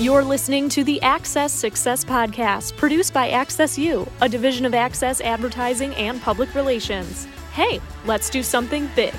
You're 0.00 0.22
listening 0.22 0.68
to 0.68 0.84
the 0.84 1.02
Access 1.02 1.52
Success 1.52 2.04
Podcast, 2.04 2.76
produced 2.76 3.12
by 3.12 3.30
Access 3.30 3.76
U, 3.76 4.08
a 4.20 4.28
division 4.28 4.64
of 4.64 4.72
Access 4.72 5.20
Advertising 5.20 5.92
and 5.96 6.22
Public 6.22 6.54
Relations. 6.54 7.26
Hey, 7.52 7.80
let's 8.04 8.30
do 8.30 8.44
something 8.44 8.88
big. 8.94 9.12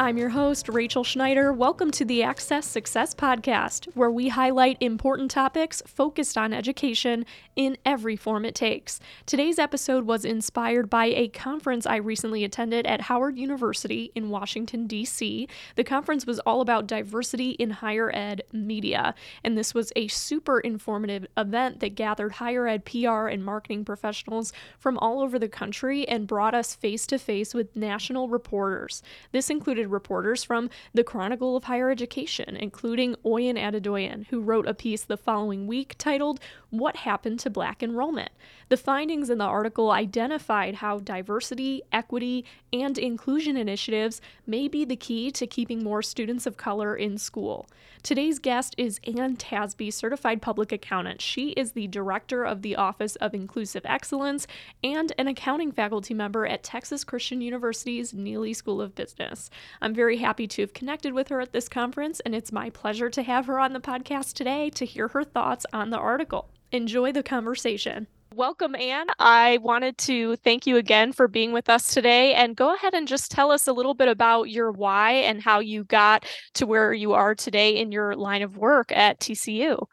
I'm 0.00 0.16
your 0.16 0.28
host, 0.28 0.68
Rachel 0.68 1.02
Schneider. 1.02 1.52
Welcome 1.52 1.90
to 1.90 2.04
the 2.04 2.22
Access 2.22 2.68
Success 2.68 3.14
Podcast, 3.14 3.86
where 3.96 4.12
we 4.12 4.28
highlight 4.28 4.76
important 4.80 5.28
topics 5.28 5.82
focused 5.88 6.38
on 6.38 6.52
education 6.52 7.26
in 7.56 7.76
every 7.84 8.14
form 8.14 8.44
it 8.44 8.54
takes. 8.54 9.00
Today's 9.26 9.58
episode 9.58 10.04
was 10.06 10.24
inspired 10.24 10.88
by 10.88 11.06
a 11.06 11.26
conference 11.26 11.84
I 11.84 11.96
recently 11.96 12.44
attended 12.44 12.86
at 12.86 13.00
Howard 13.00 13.36
University 13.36 14.12
in 14.14 14.30
Washington, 14.30 14.86
D.C. 14.86 15.48
The 15.74 15.82
conference 15.82 16.26
was 16.26 16.38
all 16.40 16.60
about 16.60 16.86
diversity 16.86 17.50
in 17.50 17.70
higher 17.70 18.14
ed 18.14 18.42
media, 18.52 19.16
and 19.42 19.58
this 19.58 19.74
was 19.74 19.92
a 19.96 20.06
super 20.06 20.60
informative 20.60 21.26
event 21.36 21.80
that 21.80 21.96
gathered 21.96 22.34
higher 22.34 22.68
ed 22.68 22.84
PR 22.84 23.26
and 23.26 23.44
marketing 23.44 23.84
professionals 23.84 24.52
from 24.78 24.96
all 24.98 25.20
over 25.20 25.40
the 25.40 25.48
country 25.48 26.06
and 26.06 26.28
brought 26.28 26.54
us 26.54 26.76
face 26.76 27.04
to 27.08 27.18
face 27.18 27.52
with 27.52 27.74
national 27.74 28.28
reporters. 28.28 29.02
This 29.32 29.50
included 29.50 29.87
reporters 29.88 30.44
from 30.44 30.70
the 30.94 31.04
Chronicle 31.04 31.56
of 31.56 31.64
Higher 31.64 31.90
Education, 31.90 32.56
including 32.56 33.16
Oyin 33.24 33.58
Adedoyin, 33.58 34.26
who 34.28 34.40
wrote 34.40 34.66
a 34.66 34.74
piece 34.74 35.04
the 35.04 35.16
following 35.16 35.66
week 35.66 35.94
titled, 35.98 36.40
What 36.70 36.96
Happened 36.96 37.40
to 37.40 37.50
Black 37.50 37.82
Enrollment? 37.82 38.30
The 38.68 38.76
findings 38.76 39.30
in 39.30 39.38
the 39.38 39.44
article 39.44 39.90
identified 39.90 40.74
how 40.74 40.98
diversity, 40.98 41.80
equity, 41.90 42.44
and 42.70 42.98
inclusion 42.98 43.56
initiatives 43.56 44.20
may 44.46 44.68
be 44.68 44.84
the 44.84 44.94
key 44.94 45.30
to 45.30 45.46
keeping 45.46 45.82
more 45.82 46.02
students 46.02 46.44
of 46.44 46.58
color 46.58 46.94
in 46.94 47.16
school. 47.16 47.70
Today's 48.02 48.38
guest 48.38 48.74
is 48.76 49.00
Ann 49.06 49.38
Tasby, 49.38 49.90
certified 49.90 50.42
public 50.42 50.70
accountant. 50.70 51.22
She 51.22 51.52
is 51.52 51.72
the 51.72 51.86
director 51.86 52.44
of 52.44 52.60
the 52.60 52.76
Office 52.76 53.16
of 53.16 53.32
Inclusive 53.32 53.86
Excellence 53.86 54.46
and 54.84 55.10
an 55.16 55.26
accounting 55.26 55.72
faculty 55.72 56.12
member 56.12 56.46
at 56.46 56.62
Texas 56.62 57.02
Christian 57.02 57.40
University's 57.40 58.12
Neeley 58.12 58.54
School 58.54 58.82
of 58.82 58.94
Business. 58.94 59.48
I'm 59.80 59.94
very 59.94 60.18
happy 60.18 60.46
to 60.48 60.62
have 60.62 60.74
connected 60.74 61.14
with 61.14 61.28
her 61.28 61.40
at 61.40 61.52
this 61.52 61.68
conference, 61.68 62.20
and 62.20 62.34
it's 62.34 62.52
my 62.52 62.68
pleasure 62.68 63.08
to 63.08 63.22
have 63.22 63.46
her 63.46 63.58
on 63.58 63.72
the 63.72 63.80
podcast 63.80 64.34
today 64.34 64.68
to 64.70 64.84
hear 64.84 65.08
her 65.08 65.24
thoughts 65.24 65.64
on 65.72 65.88
the 65.88 65.98
article. 65.98 66.50
Enjoy 66.70 67.12
the 67.12 67.22
conversation. 67.22 68.06
Welcome, 68.34 68.76
Ann. 68.76 69.06
I 69.18 69.58
wanted 69.62 69.96
to 69.98 70.36
thank 70.36 70.66
you 70.66 70.76
again 70.76 71.12
for 71.12 71.26
being 71.26 71.52
with 71.52 71.70
us 71.70 71.94
today 71.94 72.34
and 72.34 72.54
go 72.54 72.74
ahead 72.74 72.92
and 72.92 73.08
just 73.08 73.30
tell 73.30 73.50
us 73.50 73.66
a 73.66 73.72
little 73.72 73.94
bit 73.94 74.08
about 74.08 74.50
your 74.50 74.70
why 74.70 75.12
and 75.12 75.42
how 75.42 75.60
you 75.60 75.84
got 75.84 76.26
to 76.54 76.66
where 76.66 76.92
you 76.92 77.14
are 77.14 77.34
today 77.34 77.78
in 77.78 77.90
your 77.90 78.14
line 78.14 78.42
of 78.42 78.58
work 78.58 78.92
at 78.92 79.18
TCU. 79.18 79.86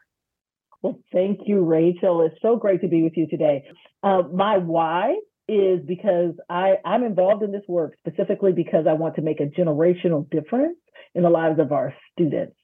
Well, 0.82 1.00
thank 1.12 1.40
you, 1.46 1.64
Rachel. 1.64 2.20
It's 2.26 2.40
so 2.42 2.56
great 2.56 2.82
to 2.82 2.88
be 2.88 3.02
with 3.02 3.16
you 3.16 3.26
today. 3.26 3.64
Uh, 4.02 4.22
my 4.32 4.58
why 4.58 5.16
is 5.48 5.80
because 5.86 6.34
I, 6.50 6.74
I'm 6.84 7.04
involved 7.04 7.42
in 7.42 7.52
this 7.52 7.64
work 7.66 7.94
specifically 8.06 8.52
because 8.52 8.86
I 8.86 8.92
want 8.92 9.16
to 9.16 9.22
make 9.22 9.40
a 9.40 9.46
generational 9.46 10.28
difference 10.28 10.78
in 11.14 11.22
the 11.22 11.30
lives 11.30 11.58
of 11.58 11.72
our 11.72 11.94
students. 12.12 12.56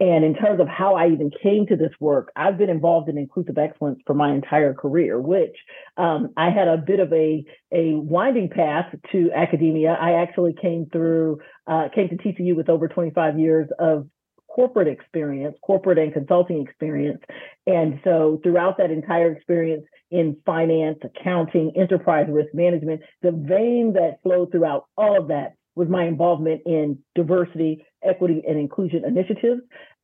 And 0.00 0.24
in 0.24 0.34
terms 0.34 0.60
of 0.60 0.66
how 0.66 0.94
I 0.94 1.08
even 1.08 1.30
came 1.42 1.66
to 1.66 1.76
this 1.76 1.92
work, 2.00 2.32
I've 2.34 2.56
been 2.56 2.70
involved 2.70 3.10
in 3.10 3.18
inclusive 3.18 3.58
excellence 3.58 4.00
for 4.06 4.14
my 4.14 4.32
entire 4.32 4.72
career, 4.72 5.20
which 5.20 5.54
um, 5.98 6.30
I 6.38 6.48
had 6.48 6.68
a 6.68 6.78
bit 6.78 7.00
of 7.00 7.12
a, 7.12 7.44
a 7.70 7.94
winding 7.96 8.48
path 8.48 8.94
to 9.12 9.30
academia. 9.32 9.98
I 10.00 10.22
actually 10.22 10.54
came 10.60 10.86
through, 10.90 11.40
uh, 11.66 11.88
came 11.94 12.08
to 12.08 12.16
TCU 12.16 12.56
with 12.56 12.70
over 12.70 12.88
25 12.88 13.38
years 13.38 13.68
of 13.78 14.08
corporate 14.48 14.88
experience, 14.88 15.56
corporate 15.62 15.98
and 15.98 16.12
consulting 16.12 16.62
experience. 16.62 17.20
And 17.66 18.00
so 18.02 18.40
throughout 18.42 18.78
that 18.78 18.90
entire 18.90 19.30
experience 19.32 19.84
in 20.10 20.36
finance, 20.46 20.98
accounting, 21.04 21.72
enterprise 21.76 22.26
risk 22.28 22.54
management, 22.54 23.02
the 23.22 23.32
vein 23.32 23.92
that 23.94 24.22
flowed 24.22 24.50
throughout 24.50 24.86
all 24.96 25.20
of 25.20 25.28
that 25.28 25.56
was 25.76 25.88
my 25.88 26.04
involvement 26.04 26.62
in 26.66 26.98
diversity, 27.14 27.86
equity, 28.02 28.42
and 28.46 28.58
inclusion 28.58 29.04
initiatives 29.04 29.60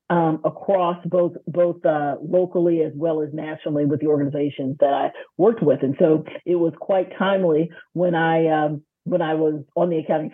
um, 0.09 0.41
across 0.45 0.97
both 1.07 1.33
both 1.47 1.85
uh, 1.85 2.17
locally 2.23 2.83
as 2.83 2.93
well 2.95 3.23
as 3.23 3.31
nationally 3.33 3.85
with 3.85 4.01
the 4.01 4.07
organizations 4.07 4.77
that 4.81 4.93
I 4.93 5.11
worked 5.37 5.63
with. 5.63 5.83
And 5.83 5.97
so 5.99 6.25
it 6.45 6.57
was 6.57 6.73
quite 6.81 7.17
timely 7.19 7.71
when 7.93 8.15
I 8.15 8.47
um, 8.47 8.83
when 9.05 9.23
I 9.23 9.35
was 9.35 9.63
on 9.77 9.91
the 9.91 9.99
accounting 9.99 10.33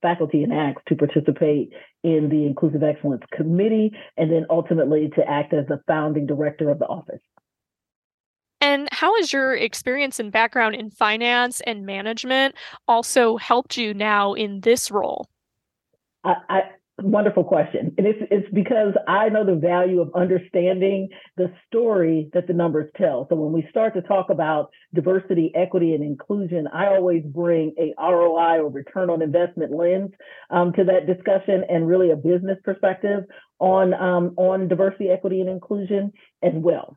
faculty 0.00 0.42
in 0.42 0.52
ACTS 0.52 0.82
to 0.88 0.94
participate 0.94 1.70
in 2.04 2.28
the 2.28 2.46
Inclusive 2.46 2.82
Excellence 2.82 3.24
Committee 3.32 3.90
and 4.16 4.30
then 4.30 4.46
ultimately 4.50 5.10
to 5.16 5.28
act 5.28 5.52
as 5.52 5.66
the 5.66 5.80
founding 5.88 6.26
director 6.26 6.70
of 6.70 6.78
the 6.78 6.86
office. 6.86 7.20
And 8.60 8.88
how 8.92 9.14
has 9.16 9.32
your 9.32 9.54
experience 9.54 10.20
and 10.20 10.30
background 10.30 10.76
in 10.76 10.90
finance 10.90 11.60
and 11.66 11.84
management 11.84 12.54
also 12.88 13.36
helped 13.36 13.76
you 13.76 13.92
now 13.92 14.32
in 14.32 14.60
this 14.60 14.90
role? 14.90 15.28
I, 16.22 16.34
I, 16.48 16.60
Wonderful 17.02 17.42
question. 17.42 17.92
And 17.98 18.06
it's 18.06 18.20
it's 18.30 18.46
because 18.54 18.94
I 19.08 19.28
know 19.28 19.44
the 19.44 19.56
value 19.56 20.00
of 20.00 20.12
understanding 20.14 21.08
the 21.36 21.52
story 21.66 22.30
that 22.34 22.46
the 22.46 22.52
numbers 22.52 22.88
tell. 22.96 23.26
So 23.28 23.34
when 23.34 23.52
we 23.52 23.66
start 23.68 23.94
to 23.94 24.02
talk 24.02 24.30
about 24.30 24.70
diversity, 24.94 25.50
equity, 25.56 25.94
and 25.94 26.04
inclusion, 26.04 26.68
I 26.72 26.86
always 26.86 27.24
bring 27.24 27.74
a 27.80 27.92
ROI 28.00 28.60
or 28.60 28.70
return 28.70 29.10
on 29.10 29.22
investment 29.22 29.72
lens 29.72 30.12
um, 30.50 30.72
to 30.74 30.84
that 30.84 31.12
discussion 31.12 31.64
and 31.68 31.88
really 31.88 32.12
a 32.12 32.16
business 32.16 32.58
perspective 32.62 33.24
on 33.58 33.92
um, 33.94 34.34
on 34.36 34.68
diversity, 34.68 35.08
equity, 35.10 35.40
and 35.40 35.50
inclusion 35.50 36.12
as 36.44 36.52
well. 36.54 36.96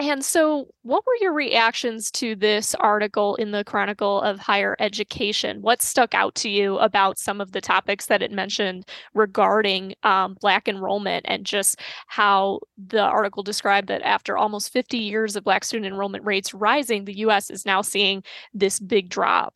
And 0.00 0.24
so, 0.24 0.66
what 0.82 1.04
were 1.06 1.16
your 1.20 1.32
reactions 1.32 2.10
to 2.12 2.34
this 2.34 2.74
article 2.74 3.36
in 3.36 3.52
the 3.52 3.62
Chronicle 3.62 4.20
of 4.22 4.40
Higher 4.40 4.74
Education? 4.80 5.62
What 5.62 5.82
stuck 5.82 6.14
out 6.14 6.34
to 6.36 6.50
you 6.50 6.78
about 6.78 7.16
some 7.16 7.40
of 7.40 7.52
the 7.52 7.60
topics 7.60 8.06
that 8.06 8.20
it 8.20 8.32
mentioned 8.32 8.88
regarding 9.14 9.94
um, 10.02 10.36
Black 10.40 10.66
enrollment 10.66 11.26
and 11.28 11.46
just 11.46 11.78
how 12.08 12.58
the 12.76 13.02
article 13.02 13.44
described 13.44 13.86
that 13.86 14.02
after 14.02 14.36
almost 14.36 14.72
50 14.72 14.98
years 14.98 15.36
of 15.36 15.44
Black 15.44 15.62
student 15.62 15.92
enrollment 15.92 16.24
rates 16.24 16.52
rising, 16.52 17.04
the 17.04 17.18
US 17.18 17.48
is 17.48 17.64
now 17.64 17.80
seeing 17.80 18.24
this 18.52 18.80
big 18.80 19.08
drop? 19.08 19.54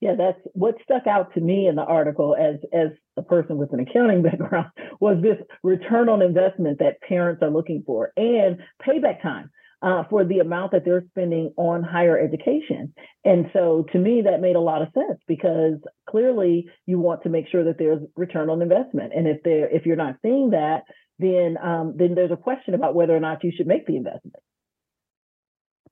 Yeah, 0.00 0.16
that's 0.16 0.40
what 0.54 0.74
stuck 0.82 1.06
out 1.06 1.32
to 1.34 1.40
me 1.40 1.68
in 1.68 1.76
the 1.76 1.82
article 1.82 2.36
as 2.38 2.56
as 2.72 2.88
a 3.18 3.22
person 3.22 3.58
with 3.58 3.72
an 3.72 3.80
accounting 3.80 4.22
background 4.28 4.70
was 5.00 5.18
this 5.22 5.38
return 5.62 6.08
on 6.08 6.22
investment 6.22 6.78
that 6.78 7.00
parents 7.00 7.42
are 7.42 7.50
looking 7.50 7.82
for 7.84 8.12
and 8.16 8.58
payback 8.86 9.20
time 9.22 9.50
uh, 9.82 10.02
for 10.10 10.24
the 10.24 10.40
amount 10.40 10.72
that 10.72 10.84
they're 10.84 11.04
spending 11.10 11.52
on 11.56 11.82
higher 11.82 12.18
education. 12.18 12.92
And 13.24 13.46
so 13.52 13.86
to 13.92 13.98
me, 13.98 14.22
that 14.22 14.40
made 14.40 14.56
a 14.56 14.60
lot 14.60 14.82
of 14.82 14.88
sense 14.92 15.20
because 15.28 15.78
clearly 16.08 16.68
you 16.86 16.98
want 16.98 17.22
to 17.22 17.28
make 17.28 17.48
sure 17.48 17.64
that 17.64 17.78
there's 17.78 18.00
return 18.16 18.50
on 18.50 18.62
investment. 18.62 19.12
And 19.14 19.28
if 19.28 19.42
there 19.44 19.68
if 19.68 19.86
you're 19.86 19.96
not 19.96 20.16
seeing 20.22 20.50
that, 20.50 20.82
then 21.18 21.56
um, 21.62 21.94
then 21.96 22.14
there's 22.14 22.32
a 22.32 22.36
question 22.36 22.74
about 22.74 22.94
whether 22.94 23.16
or 23.16 23.20
not 23.20 23.44
you 23.44 23.52
should 23.56 23.66
make 23.66 23.86
the 23.86 23.96
investment. 23.96 24.36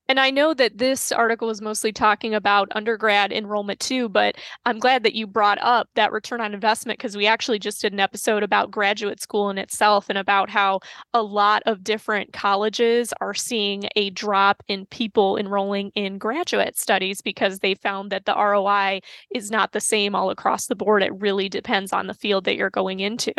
And 0.08 0.20
I 0.20 0.30
know 0.30 0.54
that 0.54 0.78
this 0.78 1.10
article 1.10 1.50
is 1.50 1.60
mostly 1.60 1.92
talking 1.92 2.34
about 2.34 2.68
undergrad 2.72 3.32
enrollment 3.32 3.80
too, 3.80 4.08
but 4.08 4.36
I'm 4.64 4.78
glad 4.78 5.02
that 5.02 5.14
you 5.14 5.26
brought 5.26 5.58
up 5.60 5.88
that 5.94 6.12
return 6.12 6.40
on 6.40 6.54
investment 6.54 6.98
because 6.98 7.16
we 7.16 7.26
actually 7.26 7.58
just 7.58 7.80
did 7.80 7.92
an 7.92 7.98
episode 7.98 8.44
about 8.44 8.70
graduate 8.70 9.20
school 9.20 9.50
in 9.50 9.58
itself 9.58 10.06
and 10.08 10.16
about 10.16 10.48
how 10.48 10.80
a 11.12 11.22
lot 11.22 11.62
of 11.66 11.82
different 11.82 12.32
colleges 12.32 13.12
are 13.20 13.34
seeing 13.34 13.88
a 13.96 14.10
drop 14.10 14.62
in 14.68 14.86
people 14.86 15.36
enrolling 15.36 15.90
in 15.96 16.18
graduate 16.18 16.78
studies 16.78 17.20
because 17.20 17.58
they 17.58 17.74
found 17.74 18.12
that 18.12 18.26
the 18.26 18.34
ROI 18.34 19.00
is 19.34 19.50
not 19.50 19.72
the 19.72 19.80
same 19.80 20.14
all 20.14 20.30
across 20.30 20.66
the 20.66 20.76
board. 20.76 21.02
It 21.02 21.20
really 21.20 21.48
depends 21.48 21.92
on 21.92 22.06
the 22.06 22.14
field 22.14 22.44
that 22.44 22.54
you're 22.54 22.70
going 22.70 23.00
into. 23.00 23.34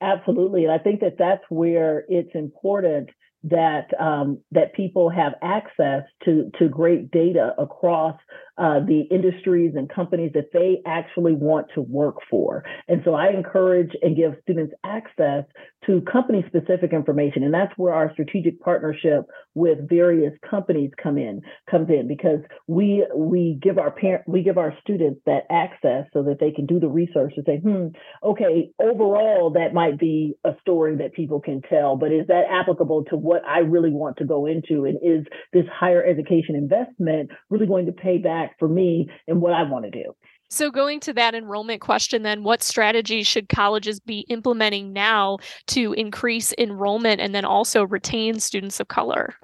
Absolutely. 0.00 0.64
And 0.64 0.72
I 0.72 0.78
think 0.78 1.00
that 1.00 1.18
that's 1.18 1.44
where 1.48 2.04
it's 2.08 2.34
important 2.34 3.10
that 3.44 3.88
um, 3.98 4.38
that 4.52 4.74
people 4.74 5.10
have 5.10 5.32
access 5.42 6.02
to 6.24 6.50
to 6.58 6.68
great 6.68 7.10
data 7.10 7.52
across 7.58 8.16
uh, 8.58 8.80
the 8.80 9.02
industries 9.10 9.72
and 9.74 9.88
companies 9.88 10.30
that 10.34 10.52
they 10.52 10.82
actually 10.86 11.32
want 11.32 11.66
to 11.74 11.80
work 11.80 12.16
for. 12.30 12.62
And 12.86 13.00
so 13.04 13.14
I 13.14 13.30
encourage 13.30 13.90
and 14.02 14.14
give 14.14 14.34
students 14.42 14.74
access 14.84 15.44
to 15.86 16.02
company 16.02 16.44
specific 16.46 16.92
information. 16.92 17.42
And 17.42 17.52
that's 17.52 17.72
where 17.76 17.94
our 17.94 18.12
strategic 18.12 18.60
partnership 18.60 19.22
with 19.54 19.88
various 19.88 20.34
companies 20.48 20.90
come 21.02 21.16
in, 21.16 21.40
comes 21.70 21.88
in 21.88 22.06
because 22.06 22.40
we 22.66 23.06
we 23.16 23.58
give 23.60 23.78
our 23.78 23.90
parent 23.90 24.24
we 24.28 24.42
give 24.42 24.58
our 24.58 24.74
students 24.82 25.20
that 25.24 25.44
access 25.50 26.04
so 26.12 26.22
that 26.24 26.38
they 26.38 26.50
can 26.50 26.66
do 26.66 26.78
the 26.78 26.88
research 26.88 27.32
and 27.36 27.46
say, 27.46 27.56
hmm, 27.56 27.86
okay, 28.22 28.70
overall 28.80 29.50
that 29.50 29.72
might 29.72 29.98
be 29.98 30.34
a 30.44 30.52
story 30.60 30.96
that 30.96 31.14
people 31.14 31.40
can 31.40 31.62
tell, 31.62 31.96
but 31.96 32.12
is 32.12 32.26
that 32.28 32.44
applicable 32.50 33.04
to 33.04 33.16
what 33.16 33.31
I 33.46 33.58
really 33.58 33.90
want 33.90 34.16
to 34.18 34.24
go 34.24 34.46
into? 34.46 34.84
And 34.84 34.98
is 35.02 35.26
this 35.52 35.64
higher 35.72 36.04
education 36.04 36.54
investment 36.54 37.30
really 37.50 37.66
going 37.66 37.86
to 37.86 37.92
pay 37.92 38.18
back? 38.18 38.52
for 38.58 38.68
me 38.68 39.08
and 39.26 39.40
what 39.40 39.52
I 39.52 39.64
want 39.64 39.84
to 39.86 39.90
do. 39.90 40.14
So, 40.48 40.70
going 40.70 41.00
to 41.00 41.12
that 41.14 41.34
enrollment 41.34 41.80
question, 41.80 42.22
then, 42.22 42.44
what 42.44 42.62
strategies 42.62 43.26
should 43.26 43.48
colleges 43.48 43.98
be 43.98 44.20
implementing 44.28 44.92
now 44.92 45.38
to 45.68 45.94
increase 45.94 46.52
enrollment 46.58 47.20
and 47.20 47.34
then 47.34 47.44
also 47.44 47.84
retain 47.84 48.38
students 48.38 48.78
of 48.78 48.86
color? 48.86 49.34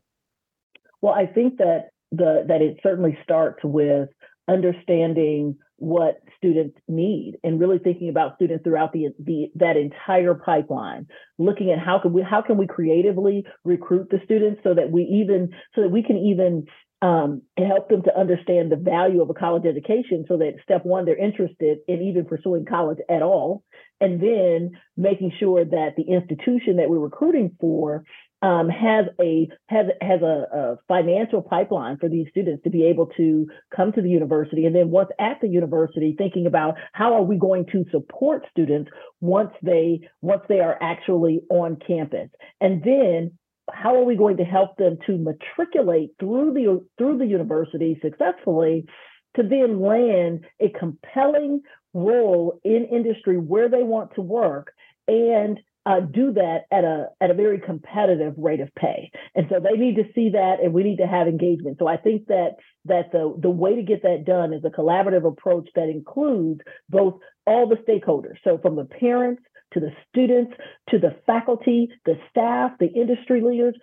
Well, 1.01 1.15
I 1.15 1.27
think 1.27 1.57
that 1.59 1.91
the 2.13 2.45
that 2.47 2.63
it 2.63 2.79
certainly 2.83 3.19
starts 3.25 3.59
with 3.65 4.09
understanding 4.49 5.57
what 5.77 6.21
students 6.39 6.79
need 6.89 7.35
and 7.45 7.61
really 7.61 7.79
thinking 7.79 8.09
about 8.09 8.37
students 8.37 8.65
throughout 8.65 8.93
the, 8.93 9.09
the 9.19 9.51
that 9.57 9.77
entire 9.77 10.35
pipeline 10.35 11.07
looking 11.37 11.71
at 11.71 11.79
how 11.79 11.99
can 11.99 12.13
we 12.13 12.23
how 12.23 12.41
can 12.41 12.57
we 12.57 12.67
creatively 12.67 13.45
recruit 13.65 14.09
the 14.11 14.21
students 14.25 14.61
so 14.63 14.75
that 14.75 14.91
we 14.91 15.03
even 15.03 15.51
so 15.75 15.83
that 15.83 15.91
we 15.91 16.03
can 16.03 16.17
even 16.17 16.65
um, 17.01 17.43
help 17.57 17.89
them 17.89 18.03
to 18.03 18.19
understand 18.19 18.73
the 18.73 18.77
value 18.77 19.23
of 19.23 19.31
a 19.31 19.35
college 19.35 19.65
education 19.67 20.25
so 20.27 20.37
that 20.39 20.55
step 20.65 20.85
one, 20.85 21.05
they're 21.05 21.17
interested 21.17 21.79
in 21.87 22.03
even 22.03 22.25
pursuing 22.25 22.65
college 22.65 22.99
at 23.09 23.23
all. 23.23 23.63
And 24.01 24.21
then 24.21 24.73
making 24.97 25.33
sure 25.39 25.65
that 25.65 25.95
the 25.97 26.03
institution 26.03 26.77
that 26.77 26.89
we're 26.89 26.99
recruiting 26.99 27.57
for 27.61 28.05
um, 28.41 28.69
has 28.69 29.07
a 29.21 29.49
has 29.67 29.87
has 30.01 30.23
a, 30.23 30.47
a, 30.53 30.77
financial 30.87 31.43
pipeline 31.43 31.99
for 31.99 32.09
these 32.09 32.29
students 32.31 32.63
to 32.63 32.71
be 32.71 32.85
able 32.85 33.07
to 33.17 33.47
come 33.75 33.93
to 33.93 34.03
the 34.03 34.09
university, 34.09 34.65
and 34.65 34.75
then 34.75 34.91
once 34.91 35.11
at 35.19 35.41
the 35.41 35.49
university, 35.49 36.15
thinking 36.17 36.47
about 36.47 36.77
how 36.93 37.15
are 37.15 37.23
we 37.23 37.37
going 37.37 37.67
to 37.73 37.85
support 37.91 38.47
students 38.51 38.91
once 39.21 39.51
they 39.63 40.01
once 40.23 40.43
they 40.49 40.61
are 40.61 40.79
actually 40.81 41.41
on 41.51 41.79
campus, 41.85 42.29
and 42.61 42.83
then 42.85 43.33
how 43.73 43.97
are 43.97 44.05
we 44.05 44.17
going 44.17 44.37
to 44.37 44.45
help 44.45 44.77
them 44.77 44.99
to 45.07 45.19
matriculate 45.19 46.11
through 46.21 46.53
the 46.55 46.85
through 46.97 47.19
the 47.19 47.27
university 47.27 47.99
successfully 48.01 48.87
to 49.35 49.43
then 49.43 49.81
land 49.81 50.45
a 50.61 50.71
compelling 50.79 51.61
role 51.93 52.61
in 52.65 52.87
industry 52.91 53.37
where 53.37 53.69
they 53.69 53.83
want 53.83 54.15
to 54.15 54.23
work 54.23 54.73
and 55.09 55.59
uh, 55.89 56.01
do 56.01 56.33
that 56.35 56.65
at 56.71 56.85
a 56.85 57.07
at 57.19 57.31
a 57.31 57.35
very 57.35 57.59
competitive 57.59 58.35
rate 58.37 58.61
of 58.61 58.69
pay. 58.75 59.11
And 59.35 59.47
so 59.49 59.59
they 59.59 59.79
need 59.79 59.97
to 59.97 60.05
see 60.15 60.29
that, 60.31 60.57
and 60.63 60.75
we 60.75 60.83
need 60.83 60.99
to 60.99 61.07
have 61.07 61.27
engagement. 61.27 61.79
So 61.79 61.89
I 61.89 61.97
think 61.97 62.27
that 62.27 62.57
that 62.85 63.11
the 63.11 63.35
the 63.41 63.49
way 63.49 63.75
to 63.75 63.83
get 63.83 64.03
that 64.03 64.27
done 64.27 64.53
is 64.53 64.63
a 64.67 64.71
collaborative 64.71 65.27
approach 65.27 65.67
that 65.75 65.89
includes 65.89 66.61
both 66.91 67.15
all 67.47 67.67
the 67.67 67.77
stakeholders. 67.77 68.37
So 68.45 68.59
from 68.59 68.77
the 68.77 68.85
parents 68.85 69.43
to 69.73 69.81
the 69.81 69.91
students, 70.11 70.53
to 70.91 70.99
the 70.99 71.17
faculty, 71.27 71.89
the 72.05 72.19
staff, 72.31 72.73
the 72.79 72.93
industry 72.93 73.41
leaders, 73.41 73.75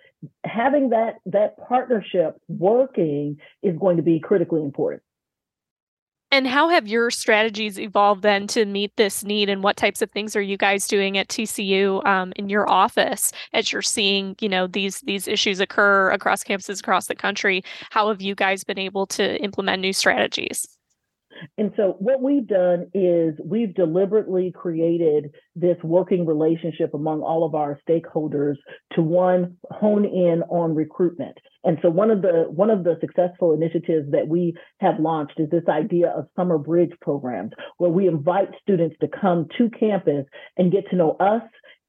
having 0.44 0.90
that 0.90 1.16
that 1.26 1.56
partnership 1.68 2.36
working 2.46 3.38
is 3.64 3.76
going 3.78 3.96
to 3.96 4.04
be 4.04 4.20
critically 4.20 4.62
important. 4.62 5.02
And 6.32 6.46
how 6.46 6.68
have 6.68 6.88
your 6.88 7.10
strategies 7.10 7.78
evolved 7.78 8.22
then 8.22 8.46
to 8.48 8.64
meet 8.66 8.96
this 8.96 9.22
need? 9.24 9.48
And 9.48 9.62
what 9.62 9.76
types 9.76 10.02
of 10.02 10.10
things 10.10 10.34
are 10.34 10.42
you 10.42 10.56
guys 10.56 10.88
doing 10.88 11.16
at 11.16 11.28
TCU 11.28 12.04
um, 12.04 12.32
in 12.36 12.48
your 12.48 12.68
office 12.68 13.32
as 13.52 13.72
you're 13.72 13.82
seeing, 13.82 14.34
you 14.40 14.48
know, 14.48 14.66
these 14.66 15.00
these 15.02 15.28
issues 15.28 15.60
occur 15.60 16.10
across 16.10 16.42
campuses 16.42 16.80
across 16.80 17.06
the 17.06 17.14
country? 17.14 17.62
How 17.90 18.08
have 18.08 18.20
you 18.20 18.34
guys 18.34 18.64
been 18.64 18.78
able 18.78 19.06
to 19.08 19.40
implement 19.42 19.82
new 19.82 19.92
strategies? 19.92 20.75
And 21.58 21.72
so, 21.76 21.96
what 21.98 22.22
we've 22.22 22.46
done 22.46 22.90
is 22.94 23.34
we've 23.44 23.74
deliberately 23.74 24.52
created 24.54 25.30
this 25.54 25.76
working 25.82 26.26
relationship 26.26 26.94
among 26.94 27.22
all 27.22 27.44
of 27.44 27.54
our 27.54 27.78
stakeholders 27.88 28.54
to 28.94 29.02
one 29.02 29.56
hone 29.70 30.04
in 30.04 30.42
on 30.48 30.74
recruitment. 30.74 31.36
And 31.64 31.78
so, 31.82 31.90
one 31.90 32.10
of 32.10 32.22
the 32.22 32.44
one 32.48 32.70
of 32.70 32.84
the 32.84 32.96
successful 33.00 33.52
initiatives 33.52 34.10
that 34.12 34.28
we 34.28 34.54
have 34.80 35.00
launched 35.00 35.38
is 35.38 35.50
this 35.50 35.68
idea 35.68 36.08
of 36.16 36.28
summer 36.36 36.58
bridge 36.58 36.92
programs, 37.00 37.52
where 37.78 37.90
we 37.90 38.06
invite 38.06 38.48
students 38.62 38.96
to 39.00 39.08
come 39.08 39.46
to 39.58 39.70
campus 39.70 40.26
and 40.56 40.72
get 40.72 40.88
to 40.90 40.96
know 40.96 41.16
us 41.20 41.42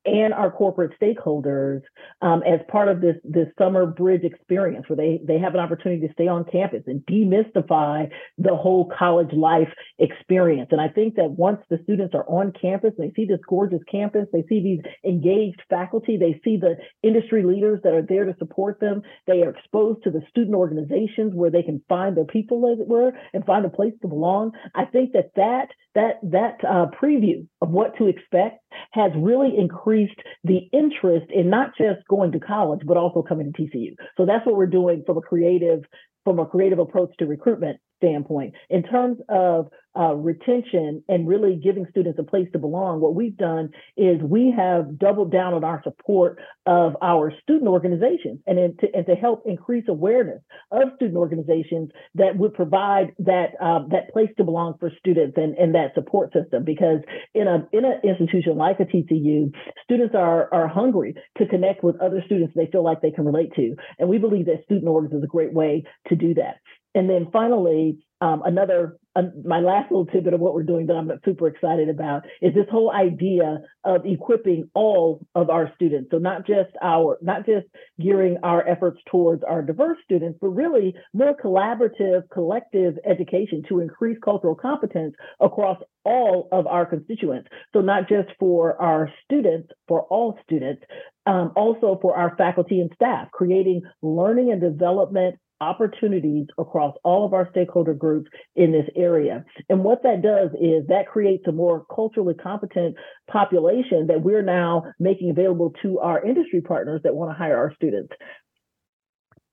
and 0.07 0.33
our 0.33 0.50
corporate 0.50 0.94
stakeholders 1.00 1.81
um, 2.21 2.42
as 2.44 2.59
part 2.69 2.88
of 2.88 3.01
this 3.01 3.15
this 3.24 3.48
summer 3.57 3.86
bridge 3.86 4.24
experience 4.24 4.86
where 4.88 4.98
they 4.98 5.19
they 5.25 5.38
have 5.38 5.54
an 5.54 5.59
opportunity 5.59 6.07
to 6.07 6.13
stay 6.13 6.27
on 6.27 6.45
campus 6.45 6.83
and 6.88 7.01
demystify 7.06 8.09
the 8.38 8.56
whole 8.56 8.89
college 8.98 9.33
life 9.33 9.69
experience. 10.00 10.69
And 10.71 10.81
i 10.81 10.88
think 10.88 11.15
that 11.15 11.30
once 11.30 11.59
the 11.69 11.80
students 11.83 12.15
are 12.15 12.25
on 12.27 12.54
campus 12.59 12.94
they 12.98 13.12
see 13.15 13.25
this 13.25 13.39
gorgeous 13.48 13.81
campus 13.92 14.27
they 14.31 14.44
see 14.50 14.63
these 14.63 14.81
engaged 15.06 15.62
faculty 15.69 16.18
they 16.18 16.39
see 16.44 16.57
the 16.57 16.77
industry 17.04 17.44
leaders 17.44 17.80
that 17.83 17.94
are 17.94 18.01
there 18.01 18.25
to 18.25 18.36
support 18.39 18.80
them 18.80 19.01
they 19.27 19.42
are 19.44 19.50
exposed 19.50 20.04
to 20.04 20.12
the 20.12 20.21
student 20.30 20.56
organizations 20.56 21.33
where 21.33 21.51
they 21.51 21.63
can 21.63 21.81
find 21.89 22.15
their 22.15 22.25
people 22.25 22.71
as 22.71 22.80
it 22.80 22.88
were 22.88 23.12
and 23.33 23.45
find 23.45 23.65
a 23.65 23.69
place 23.69 23.94
to 24.01 24.07
belong. 24.07 24.51
I 24.75 24.86
think 24.86 25.13
that 25.13 25.31
that 25.36 25.69
that 25.95 26.19
that 26.24 26.57
uh, 26.68 26.88
preview 27.01 27.48
of 27.62 27.69
what 27.69 27.98
to 27.98 28.07
expect 28.07 28.63
has 28.92 29.12
really 29.15 29.57
increased 29.57 29.97
the 30.44 30.70
interest 30.74 31.28
in 31.34 31.50
not 31.50 31.72
just 31.78 32.08
going 32.10 32.32
to 32.32 32.40
college 32.40 32.82
but 32.86 32.98
also 32.98 33.22
coming 33.22 33.52
to 33.52 33.62
TCU. 33.62 33.96
So 34.18 34.26
that's 34.26 34.46
what 34.46 34.56
we're 34.56 34.68
doing 34.68 35.04
from 35.06 35.18
a 35.18 35.22
creative 35.22 35.84
from 36.24 36.40
a 36.40 36.46
creative 36.46 36.80
approach 36.80 37.12
to 37.20 37.26
recruitment 37.26 37.80
standpoint. 37.98 38.54
In 38.70 38.84
terms 38.84 39.18
of 39.30 39.68
uh, 39.98 40.14
retention 40.14 41.04
and 41.08 41.28
really 41.28 41.60
giving 41.64 41.86
students 41.90 42.20
a 42.20 42.24
place 42.24 42.48
to 42.54 42.60
belong, 42.60 43.00
what 43.00 43.16
we've 43.16 43.36
done 43.36 43.70
is 43.96 44.22
we 44.22 44.54
have 44.56 45.00
doubled 45.00 45.32
down 45.32 45.54
on 45.54 45.64
our 45.64 45.82
support 45.84 46.38
of 46.68 46.96
our 47.02 47.34
student 47.42 47.68
organizations 47.68 48.40
and, 48.46 48.60
in, 48.60 48.78
to, 48.78 48.88
and 48.94 49.06
to 49.08 49.16
help 49.16 49.44
increase 49.46 49.86
awareness 49.88 50.42
of 50.72 50.90
student 50.98 51.18
organizations 51.18 51.90
that 52.14 52.38
would 52.38 52.54
provide 52.54 53.08
that 53.18 53.52
um, 53.60 53.88
that 53.90 54.12
place 54.14 54.30
to 54.38 54.44
belong 54.44 54.76
for 54.80 54.92
students 55.00 55.36
and, 55.38 55.58
and 55.58 55.74
that 55.74 55.94
support 55.96 56.32
system. 56.32 56.64
Because 56.64 57.00
in 57.34 57.48
a 57.48 57.68
in 57.72 57.86
an 57.86 58.00
institution 58.04 58.58
like 58.58 58.80
a 58.80 58.86
TCU, 58.86 59.52
students 59.84 60.14
are 60.16 60.54
are 60.54 60.68
hungry 60.68 61.16
to 61.38 61.48
connect 61.48 61.84
with 61.84 62.00
other 62.00 62.22
students 62.26 62.54
they 62.56 62.70
feel 62.72 62.84
like 62.84 63.02
they 63.02 63.12
can 63.12 63.26
relate 63.26 63.52
to, 63.56 63.76
and 63.98 64.08
we 64.08 64.20
believe 64.20 64.46
that 64.46 64.64
student 64.66 64.86
orgs 64.86 65.16
is 65.16 65.24
a 65.24 65.28
great 65.28 65.54
way 65.54 65.84
to 66.10 66.16
do 66.16 66.36
that. 66.36 66.58
And 66.95 67.10
then 67.10 67.28
finally, 67.31 68.00
um, 68.22 68.42
another 68.45 68.98
my 69.44 69.60
last 69.60 69.92
little 69.92 70.06
tidbit 70.06 70.34
of 70.34 70.39
what 70.39 70.54
we're 70.54 70.63
doing 70.63 70.88
that 70.88 70.95
I'm 70.95 71.10
super 71.25 71.48
excited 71.48 71.89
about 71.89 72.24
is 72.42 72.54
this 72.54 72.68
whole 72.69 72.92
idea 72.92 73.60
of 73.84 74.06
equipping 74.06 74.69
all 74.75 75.25
of 75.34 75.50
our 75.50 75.72
students. 75.75 76.10
So 76.12 76.18
not 76.18 76.45
just 76.45 76.69
our 76.81 77.18
not 77.22 77.45
just 77.45 77.66
gearing 78.00 78.38
our 78.44 78.68
efforts 78.68 79.00
towards 79.10 79.44
our 79.44 79.62
diverse 79.62 79.98
students, 80.04 80.38
but 80.42 80.50
really 80.50 80.94
more 81.13 81.36
collaborative, 81.36 82.30
collective 82.31 82.95
education 83.10 83.63
to 83.69 83.80
increase 83.80 84.18
cultural 84.24 84.56
competence 84.56 85.16
across 85.40 85.78
all 86.04 86.47
of 86.52 86.68
our 86.68 86.85
constituents. 86.85 87.50
So 87.73 87.81
not 87.81 88.07
just 88.07 88.30
for 88.40 88.80
our 88.81 89.12
students, 89.26 89.69
for 89.88 90.04
all 90.04 90.38
students, 90.44 90.83
um, 91.26 91.52
also 91.56 91.97
for 92.02 92.16
our 92.16 92.35
faculty 92.38 92.80
and 92.80 92.92
staff, 92.95 93.30
creating 93.31 93.81
learning 94.02 94.52
and 94.52 94.62
development 94.62 95.38
opportunities 95.61 96.47
across 96.57 96.95
all 97.04 97.26
of 97.26 97.33
our 97.33 97.49
stakeholder 97.52 97.94
groups 97.94 98.30
in 98.56 98.71
this 98.71 98.87
area. 98.95 99.44
And 99.69 99.83
what 99.83 100.04
that 100.04 100.21
does 100.21 100.52
is 100.59 100.87
that 100.87 101.07
creates 101.07 101.45
a 101.47 101.52
more 101.52 101.85
culturally 101.94 102.35
competent 102.35 102.95
population 103.30 104.07
that 104.07 104.21
we're 104.21 104.44
now 104.44 104.83
making 104.99 105.30
available 105.30 105.73
to 105.81 105.99
our 105.99 106.23
industry 106.23 106.61
partners 106.61 107.02
that 107.04 107.16
want 107.16 107.31
to 107.31 107.37
hire 107.37 107.57
our 107.57 107.73
students. 107.76 108.14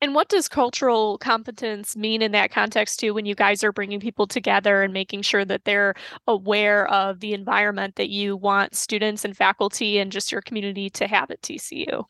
And 0.00 0.14
what 0.14 0.28
does 0.28 0.48
cultural 0.48 1.16
competence 1.16 1.96
mean 1.96 2.20
in 2.20 2.32
that 2.32 2.50
context 2.50 3.00
too 3.00 3.14
when 3.14 3.24
you 3.24 3.34
guys 3.34 3.64
are 3.64 3.72
bringing 3.72 4.00
people 4.00 4.26
together 4.26 4.82
and 4.82 4.92
making 4.92 5.22
sure 5.22 5.46
that 5.46 5.64
they're 5.64 5.94
aware 6.26 6.86
of 6.88 7.20
the 7.20 7.32
environment 7.32 7.96
that 7.96 8.10
you 8.10 8.36
want 8.36 8.74
students 8.74 9.24
and 9.24 9.34
faculty 9.34 9.98
and 9.98 10.12
just 10.12 10.30
your 10.30 10.42
community 10.42 10.90
to 10.90 11.06
have 11.06 11.30
at 11.30 11.40
TCU? 11.40 12.04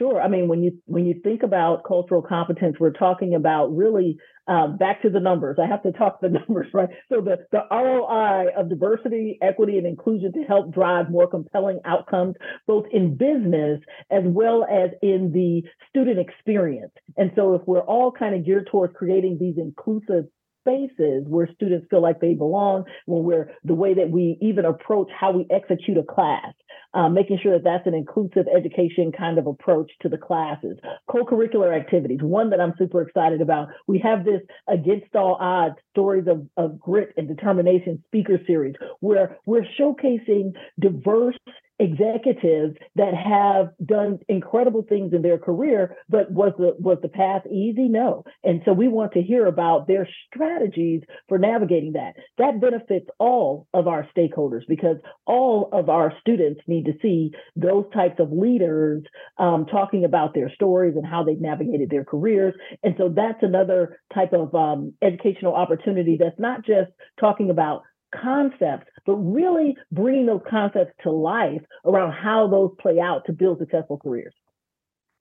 Sure. 0.00 0.18
I 0.18 0.28
mean, 0.28 0.48
when 0.48 0.62
you 0.62 0.78
when 0.86 1.04
you 1.04 1.20
think 1.22 1.42
about 1.42 1.84
cultural 1.86 2.22
competence, 2.22 2.76
we're 2.80 2.90
talking 2.90 3.34
about 3.34 3.66
really 3.76 4.16
uh, 4.48 4.68
back 4.68 5.02
to 5.02 5.10
the 5.10 5.20
numbers. 5.20 5.58
I 5.62 5.66
have 5.66 5.82
to 5.82 5.92
talk 5.92 6.22
the 6.22 6.28
numbers, 6.48 6.68
right? 6.72 6.88
So 7.10 7.20
the, 7.20 7.36
the 7.52 7.60
ROI 7.70 8.46
of 8.58 8.70
diversity, 8.70 9.38
equity, 9.42 9.76
and 9.76 9.86
inclusion 9.86 10.32
to 10.32 10.42
help 10.44 10.72
drive 10.72 11.10
more 11.10 11.28
compelling 11.28 11.80
outcomes, 11.84 12.36
both 12.66 12.86
in 12.90 13.18
business 13.18 13.80
as 14.10 14.22
well 14.24 14.64
as 14.64 14.88
in 15.02 15.32
the 15.34 15.68
student 15.90 16.18
experience. 16.18 16.92
And 17.18 17.30
so 17.36 17.52
if 17.52 17.60
we're 17.66 17.80
all 17.84 18.10
kind 18.10 18.34
of 18.34 18.46
geared 18.46 18.68
towards 18.72 18.94
creating 18.96 19.36
these 19.38 19.56
inclusive 19.58 20.24
spaces 20.60 21.24
where 21.26 21.48
students 21.54 21.86
feel 21.90 22.02
like 22.02 22.20
they 22.20 22.34
belong, 22.34 22.84
when 23.06 23.24
we're 23.24 23.52
the 23.64 23.74
way 23.74 23.94
that 23.94 24.10
we 24.10 24.38
even 24.40 24.64
approach 24.64 25.08
how 25.18 25.32
we 25.32 25.46
execute 25.50 25.96
a 25.96 26.02
class, 26.02 26.52
um, 26.94 27.14
making 27.14 27.38
sure 27.42 27.52
that 27.52 27.64
that's 27.64 27.86
an 27.86 27.94
inclusive 27.94 28.46
education 28.54 29.12
kind 29.12 29.38
of 29.38 29.46
approach 29.46 29.90
to 30.02 30.08
the 30.08 30.18
classes. 30.18 30.76
Co-curricular 31.10 31.74
activities, 31.74 32.18
one 32.22 32.50
that 32.50 32.60
I'm 32.60 32.74
super 32.78 33.02
excited 33.02 33.40
about. 33.40 33.68
We 33.86 33.98
have 34.00 34.24
this 34.24 34.42
Against 34.68 35.14
All 35.14 35.36
Odds 35.40 35.76
Stories 35.90 36.26
of, 36.26 36.46
of 36.56 36.78
Grit 36.78 37.14
and 37.16 37.28
Determination 37.28 38.02
speaker 38.06 38.38
series 38.46 38.74
where 39.00 39.38
we're 39.46 39.66
showcasing 39.78 40.52
diverse 40.78 41.36
executives 41.80 42.76
that 42.94 43.14
have 43.14 43.70
done 43.84 44.18
incredible 44.28 44.84
things 44.86 45.14
in 45.14 45.22
their 45.22 45.38
career, 45.38 45.96
but 46.08 46.30
was 46.30 46.52
the 46.58 46.76
was 46.78 46.98
the 47.02 47.08
path 47.08 47.46
easy? 47.46 47.88
No. 47.88 48.24
And 48.44 48.60
so 48.64 48.72
we 48.72 48.86
want 48.86 49.12
to 49.12 49.22
hear 49.22 49.46
about 49.46 49.88
their 49.88 50.06
strategies 50.26 51.02
for 51.28 51.38
navigating 51.38 51.94
that. 51.94 52.14
That 52.38 52.60
benefits 52.60 53.08
all 53.18 53.66
of 53.72 53.88
our 53.88 54.06
stakeholders 54.16 54.62
because 54.68 54.98
all 55.26 55.70
of 55.72 55.88
our 55.88 56.12
students 56.20 56.60
need 56.66 56.84
to 56.84 56.92
see 57.00 57.32
those 57.56 57.86
types 57.94 58.20
of 58.20 58.30
leaders 58.30 59.02
um, 59.38 59.64
talking 59.64 60.04
about 60.04 60.34
their 60.34 60.52
stories 60.54 60.94
and 60.96 61.06
how 61.06 61.24
they've 61.24 61.40
navigated 61.40 61.88
their 61.88 62.04
careers. 62.04 62.54
And 62.82 62.94
so 62.98 63.08
that's 63.08 63.42
another 63.42 64.00
type 64.14 64.34
of 64.34 64.54
um, 64.54 64.92
educational 65.02 65.54
opportunity 65.54 66.18
that's 66.20 66.38
not 66.38 66.64
just 66.64 66.90
talking 67.18 67.48
about 67.48 67.82
concepts, 68.14 68.86
but 69.06 69.16
really 69.16 69.76
bringing 69.92 70.26
those 70.26 70.42
concepts 70.48 70.92
to 71.02 71.10
life 71.10 71.62
around 71.84 72.12
how 72.12 72.48
those 72.48 72.74
play 72.80 72.98
out 73.00 73.24
to 73.26 73.32
build 73.32 73.58
successful 73.58 73.98
careers. 73.98 74.34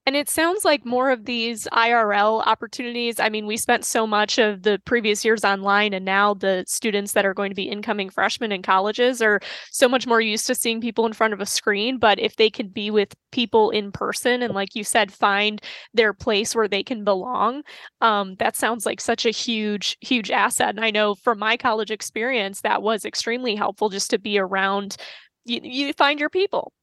And 0.09 0.15
it 0.15 0.27
sounds 0.27 0.65
like 0.65 0.87
more 0.87 1.11
of 1.11 1.25
these 1.25 1.67
IRL 1.71 2.43
opportunities. 2.47 3.19
I 3.19 3.29
mean, 3.29 3.45
we 3.45 3.57
spent 3.57 3.85
so 3.85 4.07
much 4.07 4.39
of 4.39 4.63
the 4.63 4.81
previous 4.83 5.23
years 5.23 5.45
online, 5.45 5.93
and 5.93 6.03
now 6.03 6.33
the 6.33 6.65
students 6.67 7.11
that 7.11 7.27
are 7.27 7.35
going 7.35 7.51
to 7.51 7.55
be 7.55 7.69
incoming 7.69 8.09
freshmen 8.09 8.51
in 8.51 8.63
colleges 8.63 9.21
are 9.21 9.39
so 9.69 9.87
much 9.87 10.07
more 10.07 10.19
used 10.19 10.47
to 10.47 10.55
seeing 10.55 10.81
people 10.81 11.05
in 11.05 11.13
front 11.13 11.35
of 11.35 11.41
a 11.41 11.45
screen. 11.45 11.99
But 11.99 12.17
if 12.17 12.37
they 12.37 12.49
could 12.49 12.73
be 12.73 12.89
with 12.89 13.13
people 13.31 13.69
in 13.69 13.91
person 13.91 14.41
and, 14.41 14.55
like 14.55 14.73
you 14.73 14.83
said, 14.83 15.13
find 15.13 15.61
their 15.93 16.11
place 16.11 16.55
where 16.55 16.67
they 16.67 16.81
can 16.81 17.03
belong, 17.03 17.61
um, 18.01 18.33
that 18.39 18.55
sounds 18.55 18.87
like 18.87 19.01
such 19.01 19.27
a 19.27 19.29
huge, 19.29 19.95
huge 20.01 20.31
asset. 20.31 20.69
And 20.69 20.83
I 20.83 20.89
know 20.89 21.13
from 21.13 21.37
my 21.37 21.55
college 21.55 21.91
experience, 21.91 22.61
that 22.61 22.81
was 22.81 23.05
extremely 23.05 23.53
helpful 23.53 23.89
just 23.89 24.09
to 24.09 24.17
be 24.17 24.39
around. 24.39 24.97
You, 25.45 25.59
you 25.61 25.93
find 25.93 26.19
your 26.19 26.31
people 26.31 26.73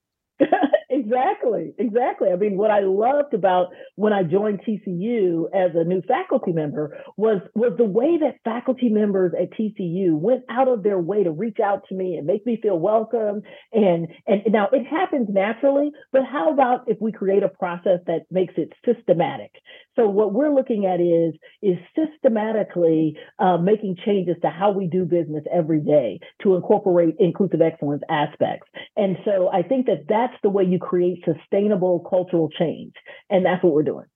exactly, 1.07 1.73
exactly. 1.79 2.29
I 2.31 2.37
mean, 2.37 2.57
what 2.57 2.71
I 2.71 2.81
loved 2.81 3.35
about 3.35 3.69
when 3.95 4.13
I 4.13 4.23
joined 4.23 4.61
TCU 4.67 5.45
as 5.55 5.71
a 5.75 5.85
new 5.85 6.03
faculty 6.03 6.53
member 6.53 6.97
was 7.17 7.41
was 7.55 7.73
the 7.79 7.85
way 7.85 8.19
that 8.19 8.41
faculty 8.45 8.89
members 8.89 9.33
at 9.41 9.51
TCU 9.59 10.19
went 10.19 10.45
out 10.49 10.69
of 10.69 10.83
their 10.83 10.99
way 10.99 11.23
to 11.23 11.31
reach 11.31 11.59
out 11.65 11.83
to 11.89 11.95
me 11.95 12.17
and 12.17 12.27
make 12.27 12.45
me 12.47 12.59
feel 12.61 12.79
welcome. 12.79 13.43
And 13.73 14.09
and 14.27 14.43
now 14.49 14.69
it 14.73 14.87
happens 14.87 15.29
naturally, 15.31 15.91
but 16.13 16.23
how 16.25 16.53
about 16.53 16.85
if 16.89 16.99
we 17.01 17.13
create 17.13 17.43
a 17.43 17.49
process 17.49 18.01
that 18.07 18.27
makes 18.31 18.55
it 18.57 18.73
systematic? 18.85 19.53
So 19.97 20.09
what 20.09 20.33
we're 20.33 20.55
looking 20.55 20.87
at 20.87 21.01
is 21.01 21.35
is 21.63 21.79
systematically 21.97 23.17
uh, 23.39 23.57
making 23.57 23.97
changes 24.05 24.37
to 24.43 24.51
how 24.51 24.71
we 24.71 24.87
do 24.87 25.05
business 25.05 25.45
every 25.53 25.81
day 25.81 26.21
to 26.43 26.55
incorporate 26.55 27.17
inclusive 27.19 27.61
excellence 27.63 28.03
aspects. 28.11 28.69
And 28.97 29.17
so 29.25 29.49
I 29.53 29.63
think 29.63 29.87
that 29.87 30.05
that's 30.09 30.35
the 30.43 30.51
way 30.51 30.65
you 30.65 30.79
create 30.79 31.25
sustainable 31.25 32.07
cultural 32.09 32.51
change, 32.51 32.93
and 33.31 33.45
that's 33.45 33.65
what 33.65 33.73
we're 33.73 33.83
doing. 33.83 34.07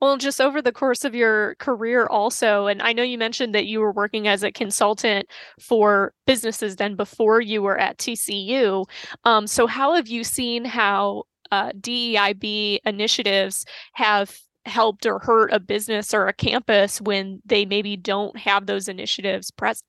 Well, 0.00 0.18
just 0.18 0.38
over 0.38 0.60
the 0.60 0.72
course 0.72 1.06
of 1.06 1.14
your 1.14 1.54
career, 1.54 2.06
also, 2.06 2.66
and 2.66 2.82
I 2.82 2.92
know 2.92 3.02
you 3.02 3.16
mentioned 3.16 3.54
that 3.54 3.64
you 3.64 3.80
were 3.80 3.92
working 3.92 4.28
as 4.28 4.42
a 4.42 4.52
consultant 4.52 5.26
for 5.58 6.12
businesses 6.26 6.76
then 6.76 6.94
before 6.94 7.40
you 7.40 7.62
were 7.62 7.78
at 7.78 7.96
TCU. 7.96 8.84
Um, 9.24 9.46
so, 9.46 9.66
how 9.66 9.94
have 9.94 10.08
you 10.08 10.22
seen 10.22 10.66
how 10.66 11.22
uh, 11.50 11.70
DEIB 11.70 12.80
initiatives 12.84 13.64
have 13.94 14.38
helped 14.66 15.06
or 15.06 15.18
hurt 15.18 15.52
a 15.52 15.60
business 15.60 16.14
or 16.14 16.28
a 16.28 16.32
campus 16.32 17.00
when 17.00 17.40
they 17.44 17.64
maybe 17.66 17.96
don't 17.96 18.36
have 18.38 18.66
those 18.66 18.88
initiatives 18.88 19.50
present? 19.50 19.86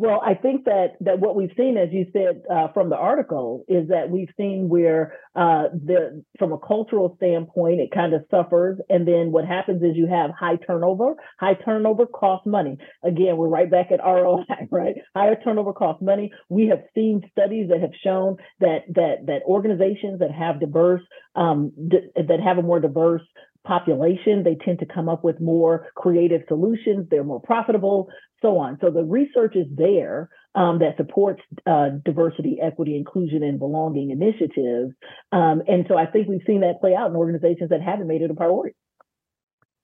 Well, 0.00 0.22
I 0.24 0.32
think 0.32 0.64
that 0.64 0.92
that 1.02 1.20
what 1.20 1.36
we've 1.36 1.52
seen, 1.58 1.76
as 1.76 1.90
you 1.92 2.06
said 2.14 2.40
uh, 2.50 2.68
from 2.72 2.88
the 2.88 2.96
article, 2.96 3.66
is 3.68 3.88
that 3.88 4.08
we've 4.08 4.30
seen 4.34 4.70
where 4.70 5.12
uh, 5.36 5.64
the 5.74 6.24
from 6.38 6.54
a 6.54 6.58
cultural 6.58 7.16
standpoint, 7.18 7.80
it 7.80 7.90
kind 7.92 8.14
of 8.14 8.22
suffers, 8.30 8.78
and 8.88 9.06
then 9.06 9.30
what 9.30 9.44
happens 9.44 9.82
is 9.82 9.98
you 9.98 10.06
have 10.06 10.30
high 10.30 10.56
turnover. 10.66 11.16
High 11.38 11.52
turnover 11.52 12.06
costs 12.06 12.46
money. 12.46 12.78
Again, 13.04 13.36
we're 13.36 13.48
right 13.48 13.70
back 13.70 13.92
at 13.92 14.00
ROI, 14.02 14.46
right? 14.70 14.94
Higher 15.14 15.36
turnover 15.44 15.74
costs 15.74 16.02
money. 16.02 16.32
We 16.48 16.68
have 16.68 16.80
seen 16.94 17.20
studies 17.32 17.68
that 17.68 17.82
have 17.82 17.92
shown 18.02 18.38
that 18.60 18.84
that 18.94 19.26
that 19.26 19.42
organizations 19.44 20.20
that 20.20 20.32
have 20.32 20.60
diverse 20.60 21.02
um, 21.34 21.72
d- 21.90 22.08
that 22.16 22.40
have 22.40 22.56
a 22.56 22.62
more 22.62 22.80
diverse 22.80 23.22
population. 23.66 24.42
They 24.42 24.56
tend 24.64 24.78
to 24.80 24.86
come 24.86 25.08
up 25.08 25.24
with 25.24 25.40
more 25.40 25.88
creative 25.96 26.42
solutions. 26.48 27.06
They're 27.10 27.24
more 27.24 27.40
profitable, 27.40 28.08
so 28.42 28.58
on. 28.58 28.78
So 28.80 28.90
the 28.90 29.04
research 29.04 29.56
is 29.56 29.66
there 29.74 30.30
um, 30.54 30.78
that 30.80 30.96
supports 30.96 31.42
uh, 31.66 31.90
diversity, 32.04 32.58
equity, 32.62 32.96
inclusion, 32.96 33.42
and 33.42 33.58
belonging 33.58 34.10
initiatives. 34.10 34.94
Um, 35.32 35.62
and 35.68 35.84
so 35.88 35.96
I 35.96 36.06
think 36.06 36.28
we've 36.28 36.40
seen 36.46 36.60
that 36.60 36.80
play 36.80 36.94
out 36.94 37.10
in 37.10 37.16
organizations 37.16 37.70
that 37.70 37.82
haven't 37.82 38.08
made 38.08 38.22
it 38.22 38.30
a 38.30 38.34
priority. 38.34 38.74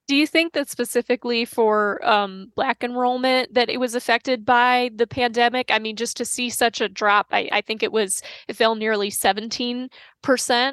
Do 0.08 0.14
you 0.14 0.28
think 0.28 0.52
that 0.52 0.70
specifically 0.70 1.44
for 1.44 2.04
um, 2.06 2.52
Black 2.54 2.84
enrollment 2.84 3.52
that 3.54 3.68
it 3.68 3.80
was 3.80 3.96
affected 3.96 4.44
by 4.44 4.90
the 4.94 5.06
pandemic? 5.06 5.72
I 5.72 5.80
mean, 5.80 5.96
just 5.96 6.16
to 6.18 6.24
see 6.24 6.48
such 6.48 6.80
a 6.80 6.88
drop, 6.88 7.26
I, 7.32 7.48
I 7.50 7.60
think 7.60 7.82
it 7.82 7.90
was 7.90 8.22
it 8.46 8.54
fell 8.54 8.76
nearly 8.76 9.10
17% 9.10 9.88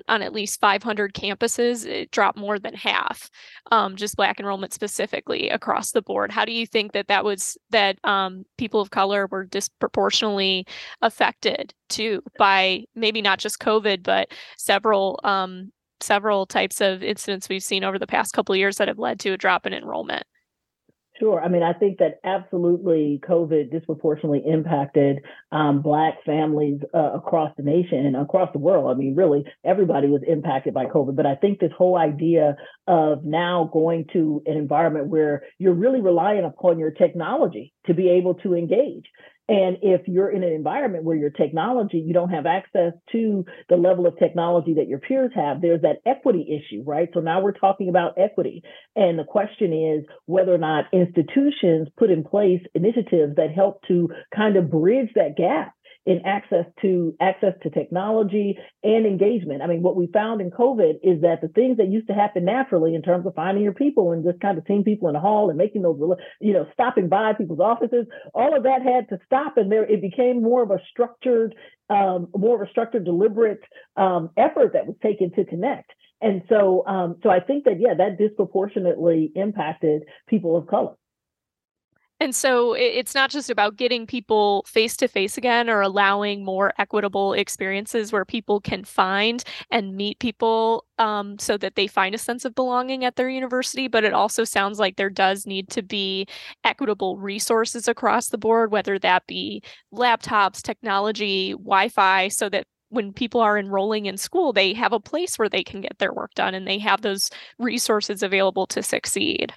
on 0.08 0.22
at 0.22 0.34
least 0.34 0.60
500 0.60 1.16
campuses. 1.16 1.84
It 1.84 2.12
dropped 2.12 2.38
more 2.38 2.60
than 2.60 2.76
half, 2.76 3.32
um, 3.72 3.96
just 3.96 4.18
Black 4.18 4.40
enrollment 4.40 4.72
specifically 4.72 5.50
across 5.50 5.94
the 5.94 6.04
board. 6.04 6.32
How 6.32 6.46
do 6.46 6.52
you 6.52 6.68
think 6.68 6.92
that 6.92 7.08
that 7.08 7.26
was 7.26 7.58
that 7.72 7.98
um, 8.04 8.46
people 8.60 8.82
of 8.82 8.92
color 8.92 9.26
were 9.26 9.46
disproportionately 9.46 10.68
affected 11.02 11.74
too 11.90 12.22
by 12.38 12.84
maybe 12.94 13.24
not 13.24 13.40
just 13.40 13.60
COVID, 13.60 14.04
but 14.04 14.30
several 14.58 15.20
um, 15.24 15.72
several 16.04 16.46
types 16.46 16.82
of 16.82 17.02
incidents 17.02 17.50
we've 17.50 17.64
seen 17.64 17.84
over 17.84 17.98
the 17.98 18.08
past 18.08 18.34
couple 18.34 18.54
of 18.54 18.60
years 18.60 18.78
that 18.78 18.88
have 18.88 19.00
led 19.00 19.20
to 19.22 19.32
a 19.32 19.38
drop 19.38 19.66
in 19.66 19.74
enrollment. 19.74 20.24
Sure. 21.20 21.40
I 21.40 21.48
mean, 21.48 21.62
I 21.62 21.74
think 21.74 22.00
that 22.00 22.20
absolutely 22.24 23.22
COVID 23.28 23.72
disproportionately 23.72 24.42
impacted 24.46 25.20
um, 25.52 25.84
Black 25.84 26.16
families 26.26 26.80
uh, 26.94 27.14
across 27.14 27.52
the 27.56 27.62
nation 27.62 28.06
and 28.08 28.16
across 28.16 28.52
the 28.52 28.60
world. 28.60 28.90
I 28.90 28.98
mean, 28.98 29.14
really, 29.16 29.46
everybody 29.64 30.08
was 30.08 30.22
impacted 30.28 30.74
by 30.74 30.86
COVID. 30.86 31.16
But 31.16 31.28
I 31.28 31.36
think 31.36 31.60
this 31.60 31.72
whole 31.78 31.98
idea 31.98 32.56
of 32.88 33.24
now 33.24 33.70
going 33.72 34.06
to 34.14 34.42
an 34.48 34.58
environment 34.58 35.08
where 35.08 35.44
you're 35.60 35.76
really 35.76 36.02
relying 36.02 36.46
upon 36.46 36.80
your 36.80 36.92
technology 36.92 37.74
to 37.86 37.94
be 37.94 38.10
able 38.10 38.34
to 38.36 38.56
engage. 38.56 39.06
And 39.50 39.78
if 39.82 40.08
you're 40.08 40.30
in 40.30 40.44
an 40.44 40.54
environment 40.54 41.04
where 41.04 41.18
your 41.18 41.30
technology, 41.30 41.98
you 41.98 42.14
don't 42.14 42.30
have 42.30 42.46
access 42.46 42.94
to 43.12 43.46
the 43.68 43.76
level 43.76 44.08
of 44.08 44.18
technology 44.18 44.76
that 44.76 44.88
your 44.88 45.00
peers 45.00 45.32
have, 45.36 45.62
there's 45.62 45.82
that 45.82 45.98
equity 46.06 46.48
issue, 46.50 46.82
right? 46.86 47.10
So 47.14 47.20
now 47.20 47.42
we're 47.42 47.52
talking 47.52 47.90
about 47.90 48.18
equity. 48.18 48.64
And 48.96 49.20
the 49.20 49.26
question 49.26 49.74
is 49.74 50.06
whether 50.28 50.54
or 50.54 50.60
not 50.60 50.86
institutions 50.94 51.90
put 51.98 52.10
in 52.10 52.24
place 52.24 52.62
initiatives 52.74 53.36
that 53.36 53.52
help 53.54 53.82
to 53.90 54.10
kind 54.34 54.56
of 54.56 54.72
bridge 54.72 55.10
that 55.16 55.36
gap 55.36 55.74
in 56.06 56.22
access 56.26 56.66
to 56.82 57.16
access 57.22 57.54
to 57.64 57.70
technology 57.70 58.58
and 58.84 59.06
engagement. 59.06 59.62
I 59.62 59.68
mean, 59.68 59.82
what 59.82 59.96
we 59.96 60.08
found 60.08 60.42
in 60.42 60.52
COVID 60.52 60.96
is 61.02 61.22
that 61.22 61.40
the 61.42 61.48
things 61.48 61.78
that 61.78 61.88
used 61.90 62.08
to 62.08 62.14
happen 62.14 62.44
naturally 62.46 62.94
in 62.94 63.02
terms 63.02 63.26
of 63.26 63.36
finding 63.36 63.64
your 63.64 63.74
people 63.74 64.12
and 64.12 64.24
just 64.24 64.42
kind 64.42 64.58
of 64.58 64.66
seeing 64.68 64.84
people 64.84 65.08
in 65.08 65.14
the 65.14 65.20
hall 65.22 65.50
and 65.50 65.58
making 65.58 65.82
those, 65.82 65.98
you 66.42 66.54
know, 66.54 66.68
stopping 66.74 67.08
by 67.08 67.34
people's 67.34 67.62
offices, 67.62 68.06
all 68.34 68.56
of 68.56 68.64
that 68.64 68.82
had 68.82 69.08
to 69.10 69.18
stop, 69.26 69.58
and 69.58 69.72
there 69.72 69.86
it 69.86 70.02
became 70.02 70.42
more 70.42 70.64
of 70.64 70.72
a 70.72 70.80
structured, 70.90 71.56
um, 71.90 72.28
more 72.36 72.62
of 72.62 72.68
a 72.68 72.72
structured, 72.72 73.06
deliberate 73.06 73.62
um, 73.96 74.30
effort 74.38 74.74
that 74.74 74.86
was 74.86 74.96
taken 75.02 75.32
to 75.32 75.46
connect. 75.46 75.92
And 76.20 76.42
so, 76.48 76.86
um, 76.88 77.18
so 77.22 77.30
I 77.30 77.40
think 77.40 77.66
that 77.66 77.80
yeah, 77.80 77.94
that 77.98 78.18
disproportionately 78.18 79.32
impacted 79.36 80.04
people 80.28 80.56
of 80.58 80.68
color. 80.68 80.96
And 82.24 82.34
so 82.34 82.72
it's 82.72 83.14
not 83.14 83.32
just 83.32 83.50
about 83.50 83.76
getting 83.76 84.08
people 84.08 84.64
face 84.66 84.96
to 84.96 85.10
face 85.10 85.38
again 85.38 85.70
or 85.70 85.82
allowing 85.82 86.46
more 86.46 86.72
equitable 86.78 87.34
experiences 87.34 88.14
where 88.14 88.24
people 88.24 88.62
can 88.62 88.86
find 88.86 89.44
and 89.70 89.98
meet 89.98 90.20
people 90.20 90.86
um, 91.00 91.38
so 91.38 91.58
that 91.58 91.76
they 91.76 91.86
find 91.86 92.16
a 92.16 92.18
sense 92.18 92.46
of 92.46 92.56
belonging 92.56 93.04
at 93.04 93.18
their 93.18 93.28
university, 93.28 93.90
but 93.90 94.06
it 94.06 94.14
also 94.14 94.46
sounds 94.46 94.80
like 94.80 94.96
there 94.96 95.10
does 95.10 95.46
need 95.46 95.68
to 95.72 95.82
be 95.82 96.26
equitable 96.64 97.18
resources 97.18 97.90
across 97.90 98.30
the 98.30 98.38
board, 98.38 98.72
whether 98.72 98.98
that 99.00 99.28
be 99.28 99.62
laptops, 99.94 100.62
technology, 100.62 101.52
Wi 101.52 101.90
Fi, 101.90 102.30
so 102.30 102.48
that 102.48 102.68
when 102.88 103.12
people 103.12 103.42
are 103.42 103.58
enrolling 103.58 104.06
in 104.06 104.16
school, 104.16 104.54
they 104.54 104.72
have 104.72 104.94
a 104.94 105.00
place 105.00 105.38
where 105.38 105.50
they 105.50 105.64
can 105.64 105.82
get 105.82 106.00
their 106.00 106.14
work 106.14 106.34
done 106.36 106.54
and 106.56 106.66
they 106.66 106.80
have 106.80 107.02
those 107.02 107.30
resources 107.60 108.24
available 108.24 108.66
to 108.68 108.82
succeed. 108.82 109.52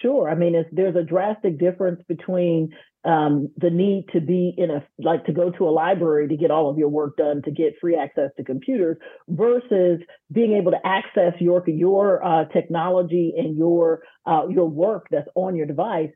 Sure. 0.00 0.30
I 0.30 0.34
mean, 0.34 0.64
there's 0.72 0.96
a 0.96 1.02
drastic 1.02 1.58
difference 1.58 2.00
between 2.08 2.70
um, 3.04 3.48
the 3.56 3.70
need 3.70 4.06
to 4.12 4.20
be 4.20 4.54
in 4.56 4.70
a 4.70 4.84
like 4.98 5.24
to 5.24 5.32
go 5.32 5.50
to 5.50 5.68
a 5.68 5.70
library 5.70 6.28
to 6.28 6.36
get 6.36 6.50
all 6.50 6.70
of 6.70 6.76
your 6.78 6.88
work 6.88 7.16
done 7.16 7.40
to 7.42 7.50
get 7.50 7.74
free 7.80 7.96
access 7.96 8.30
to 8.36 8.44
computers 8.44 8.98
versus 9.28 10.00
being 10.30 10.52
able 10.52 10.70
to 10.72 10.86
access 10.86 11.32
your 11.40 11.62
your 11.68 12.22
uh, 12.24 12.44
technology 12.46 13.32
and 13.36 13.56
your 13.56 14.02
uh, 14.26 14.46
your 14.48 14.68
work 14.68 15.06
that's 15.10 15.28
on 15.34 15.56
your 15.56 15.66
device 15.66 16.10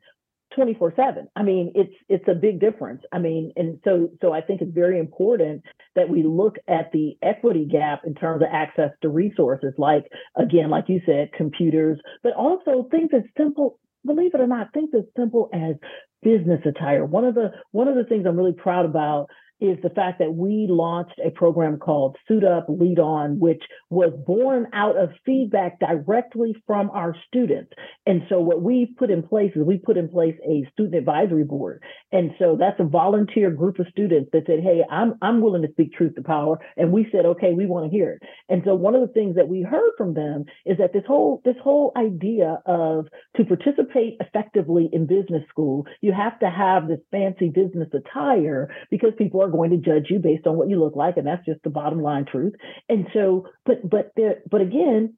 24 0.55 0.93
7 0.95 1.27
i 1.35 1.43
mean 1.43 1.71
it's 1.75 1.93
it's 2.09 2.27
a 2.27 2.33
big 2.33 2.59
difference. 2.59 3.01
I 3.11 3.19
mean 3.19 3.51
and 3.55 3.79
so 3.83 4.09
so 4.21 4.33
i 4.33 4.41
think 4.41 4.61
it's 4.61 4.73
very 4.73 4.99
important 4.99 5.63
that 5.95 6.09
we 6.09 6.23
look 6.23 6.55
at 6.67 6.91
the 6.91 7.17
equity 7.21 7.67
gap 7.69 8.01
in 8.05 8.15
terms 8.15 8.41
of 8.41 8.47
access 8.51 8.91
to 9.01 9.09
resources 9.09 9.73
like 9.77 10.05
again 10.37 10.69
like 10.69 10.85
you 10.87 11.01
said 11.05 11.31
computers 11.33 11.99
but 12.23 12.33
also 12.33 12.87
things 12.89 13.09
as 13.15 13.23
simple 13.37 13.79
believe 14.05 14.33
it 14.33 14.41
or 14.41 14.47
not 14.47 14.73
things 14.73 14.89
as 14.95 15.03
simple 15.17 15.49
as 15.53 15.75
business 16.21 16.61
attire. 16.65 17.05
One 17.05 17.25
of 17.25 17.35
the 17.35 17.51
one 17.71 17.87
of 17.87 17.95
the 17.95 18.03
things 18.03 18.25
i'm 18.27 18.37
really 18.37 18.53
proud 18.53 18.85
about 18.85 19.27
is 19.59 19.77
the 19.81 19.89
fact 19.89 20.19
that 20.19 20.33
we 20.33 20.67
launched 20.69 21.19
a 21.25 21.31
program 21.31 21.77
called 21.77 22.17
Suit 22.27 22.43
Up, 22.43 22.65
Lead 22.69 22.99
On, 22.99 23.39
which 23.39 23.61
was 23.89 24.11
born 24.25 24.67
out 24.73 24.97
of 24.97 25.09
feedback 25.25 25.79
directly 25.79 26.55
from 26.67 26.89
our 26.91 27.15
students. 27.27 27.71
And 28.05 28.23
so 28.29 28.39
what 28.39 28.61
we 28.61 28.93
put 28.97 29.11
in 29.11 29.23
place 29.23 29.51
is 29.55 29.63
we 29.63 29.77
put 29.77 29.97
in 29.97 30.09
place 30.09 30.35
a 30.47 30.67
student 30.73 30.95
advisory 30.95 31.43
board. 31.43 31.81
And 32.11 32.31
so 32.39 32.57
that's 32.59 32.79
a 32.79 32.85
volunteer 32.85 33.51
group 33.51 33.79
of 33.79 33.87
students 33.89 34.29
that 34.33 34.43
said, 34.45 34.59
Hey, 34.61 34.81
I'm 34.89 35.15
I'm 35.21 35.41
willing 35.41 35.61
to 35.61 35.71
speak 35.71 35.93
truth 35.93 36.15
to 36.15 36.21
power. 36.21 36.59
And 36.77 36.91
we 36.91 37.07
said, 37.11 37.25
okay, 37.25 37.53
we 37.53 37.65
want 37.65 37.85
to 37.85 37.95
hear 37.95 38.11
it. 38.11 38.21
And 38.49 38.61
so 38.65 38.75
one 38.75 38.95
of 38.95 39.01
the 39.01 39.13
things 39.13 39.35
that 39.35 39.47
we 39.47 39.61
heard 39.61 39.91
from 39.97 40.13
them 40.13 40.45
is 40.65 40.77
that 40.77 40.93
this 40.93 41.03
whole 41.07 41.41
this 41.45 41.55
whole 41.63 41.91
idea 41.97 42.61
of 42.65 43.07
to 43.37 43.45
participate 43.45 44.17
effectively 44.19 44.89
in 44.91 45.05
business 45.05 45.43
school, 45.49 45.85
you 46.01 46.13
have 46.13 46.39
to 46.39 46.49
have 46.49 46.87
this 46.87 46.99
fancy 47.11 47.49
business 47.49 47.89
attire 47.93 48.69
because 48.89 49.11
people 49.17 49.41
are 49.45 49.51
going 49.51 49.71
to 49.71 49.77
judge 49.77 50.07
you 50.09 50.19
based 50.19 50.47
on 50.47 50.57
what 50.57 50.69
you 50.69 50.79
look 50.79 50.95
like, 50.95 51.17
and 51.17 51.27
that's 51.27 51.45
just 51.45 51.63
the 51.63 51.69
bottom 51.69 52.01
line 52.01 52.25
truth. 52.25 52.53
And 52.89 53.07
so, 53.13 53.47
but 53.65 53.87
but 53.89 54.11
there, 54.15 54.41
but 54.49 54.61
again, 54.61 55.17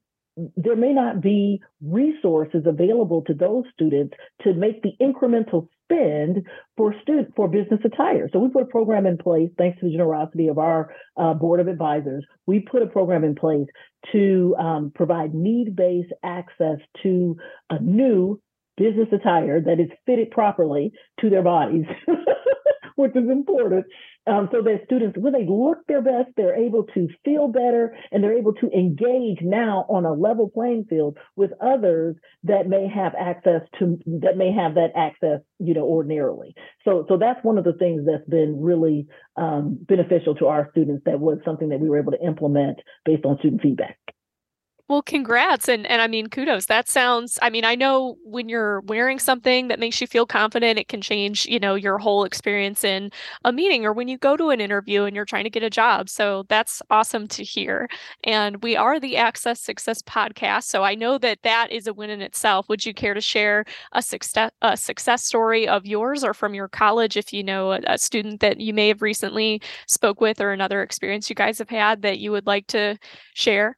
there 0.56 0.76
may 0.76 0.92
not 0.92 1.20
be 1.20 1.60
resources 1.82 2.62
available 2.66 3.22
to 3.26 3.34
those 3.34 3.64
students 3.74 4.14
to 4.42 4.54
make 4.54 4.82
the 4.82 4.92
incremental 5.00 5.68
spend 5.84 6.46
for 6.76 6.94
student 7.02 7.32
for 7.34 7.48
business 7.48 7.80
attire. 7.84 8.28
So 8.32 8.38
we 8.38 8.50
put 8.50 8.62
a 8.62 8.66
program 8.66 9.06
in 9.06 9.18
place, 9.18 9.50
thanks 9.58 9.80
to 9.80 9.86
the 9.86 9.92
generosity 9.92 10.48
of 10.48 10.58
our 10.58 10.94
uh, 11.16 11.34
board 11.34 11.60
of 11.60 11.66
advisors. 11.66 12.24
We 12.46 12.60
put 12.60 12.82
a 12.82 12.86
program 12.86 13.24
in 13.24 13.34
place 13.34 13.66
to 14.12 14.54
um, 14.58 14.92
provide 14.94 15.34
need-based 15.34 16.12
access 16.22 16.78
to 17.02 17.36
a 17.70 17.80
new 17.80 18.40
business 18.76 19.08
attire 19.12 19.60
that 19.60 19.80
is 19.80 19.88
fitted 20.06 20.30
properly 20.30 20.92
to 21.20 21.30
their 21.30 21.42
bodies. 21.42 21.86
which 22.98 23.14
is 23.14 23.30
important. 23.30 23.86
Um, 24.28 24.48
so 24.52 24.60
that 24.62 24.82
students, 24.84 25.16
when 25.18 25.32
they 25.32 25.46
look 25.48 25.78
their 25.86 26.02
best, 26.02 26.28
they're 26.36 26.54
able 26.54 26.84
to 26.94 27.08
feel 27.24 27.48
better 27.48 27.96
and 28.12 28.22
they're 28.22 28.36
able 28.36 28.52
to 28.54 28.68
engage 28.70 29.38
now 29.40 29.86
on 29.88 30.04
a 30.04 30.12
level 30.12 30.50
playing 30.50 30.84
field 30.90 31.16
with 31.34 31.50
others 31.62 32.16
that 32.44 32.68
may 32.68 32.88
have 32.88 33.14
access 33.18 33.62
to 33.78 33.98
that 34.20 34.36
may 34.36 34.52
have 34.52 34.74
that 34.74 34.90
access, 34.94 35.40
you 35.58 35.72
know, 35.72 35.84
ordinarily. 35.84 36.54
So, 36.84 37.06
so 37.08 37.16
that's 37.16 37.42
one 37.42 37.56
of 37.58 37.64
the 37.64 37.72
things 37.72 38.02
that's 38.06 38.28
been 38.28 38.60
really 38.60 39.06
um, 39.36 39.78
beneficial 39.80 40.34
to 40.36 40.46
our 40.46 40.68
students. 40.72 41.04
That 41.06 41.20
was 41.20 41.38
something 41.44 41.70
that 41.70 41.80
we 41.80 41.88
were 41.88 41.98
able 41.98 42.12
to 42.12 42.22
implement 42.22 42.80
based 43.04 43.24
on 43.24 43.38
student 43.38 43.62
feedback. 43.62 43.98
Well, 44.88 45.02
congrats. 45.02 45.68
And 45.68 45.86
and 45.86 46.00
I 46.00 46.06
mean 46.06 46.28
kudos. 46.28 46.64
That 46.66 46.88
sounds 46.88 47.38
I 47.42 47.50
mean, 47.50 47.64
I 47.66 47.74
know 47.74 48.16
when 48.24 48.48
you're 48.48 48.80
wearing 48.82 49.18
something 49.18 49.68
that 49.68 49.78
makes 49.78 50.00
you 50.00 50.06
feel 50.06 50.24
confident, 50.24 50.78
it 50.78 50.88
can 50.88 51.02
change, 51.02 51.44
you 51.44 51.58
know, 51.60 51.74
your 51.74 51.98
whole 51.98 52.24
experience 52.24 52.84
in 52.84 53.10
a 53.44 53.52
meeting 53.52 53.84
or 53.84 53.92
when 53.92 54.08
you 54.08 54.16
go 54.16 54.34
to 54.36 54.48
an 54.48 54.62
interview 54.62 55.02
and 55.04 55.14
you're 55.14 55.26
trying 55.26 55.44
to 55.44 55.50
get 55.50 55.62
a 55.62 55.68
job. 55.68 56.08
So 56.08 56.44
that's 56.48 56.80
awesome 56.90 57.28
to 57.28 57.44
hear. 57.44 57.86
And 58.24 58.62
we 58.62 58.76
are 58.76 58.98
the 58.98 59.18
Access 59.18 59.60
Success 59.60 60.00
podcast, 60.02 60.64
so 60.64 60.82
I 60.84 60.94
know 60.94 61.18
that 61.18 61.42
that 61.42 61.70
is 61.70 61.86
a 61.86 61.92
win 61.92 62.08
in 62.10 62.22
itself. 62.22 62.66
Would 62.70 62.86
you 62.86 62.94
care 62.94 63.12
to 63.12 63.20
share 63.20 63.64
a 63.92 64.00
success 64.00 64.50
a 64.62 64.74
success 64.76 65.22
story 65.24 65.68
of 65.68 65.84
yours 65.84 66.24
or 66.24 66.32
from 66.32 66.54
your 66.54 66.68
college 66.68 67.16
if 67.18 67.30
you 67.32 67.44
know 67.44 67.72
a, 67.72 67.80
a 67.86 67.98
student 67.98 68.40
that 68.40 68.58
you 68.60 68.72
may 68.72 68.88
have 68.88 69.02
recently 69.02 69.60
spoke 69.86 70.20
with 70.22 70.40
or 70.40 70.52
another 70.52 70.82
experience 70.82 71.28
you 71.28 71.36
guys 71.36 71.58
have 71.58 71.68
had 71.68 72.00
that 72.02 72.18
you 72.20 72.30
would 72.32 72.46
like 72.46 72.66
to 72.68 72.96
share? 73.34 73.76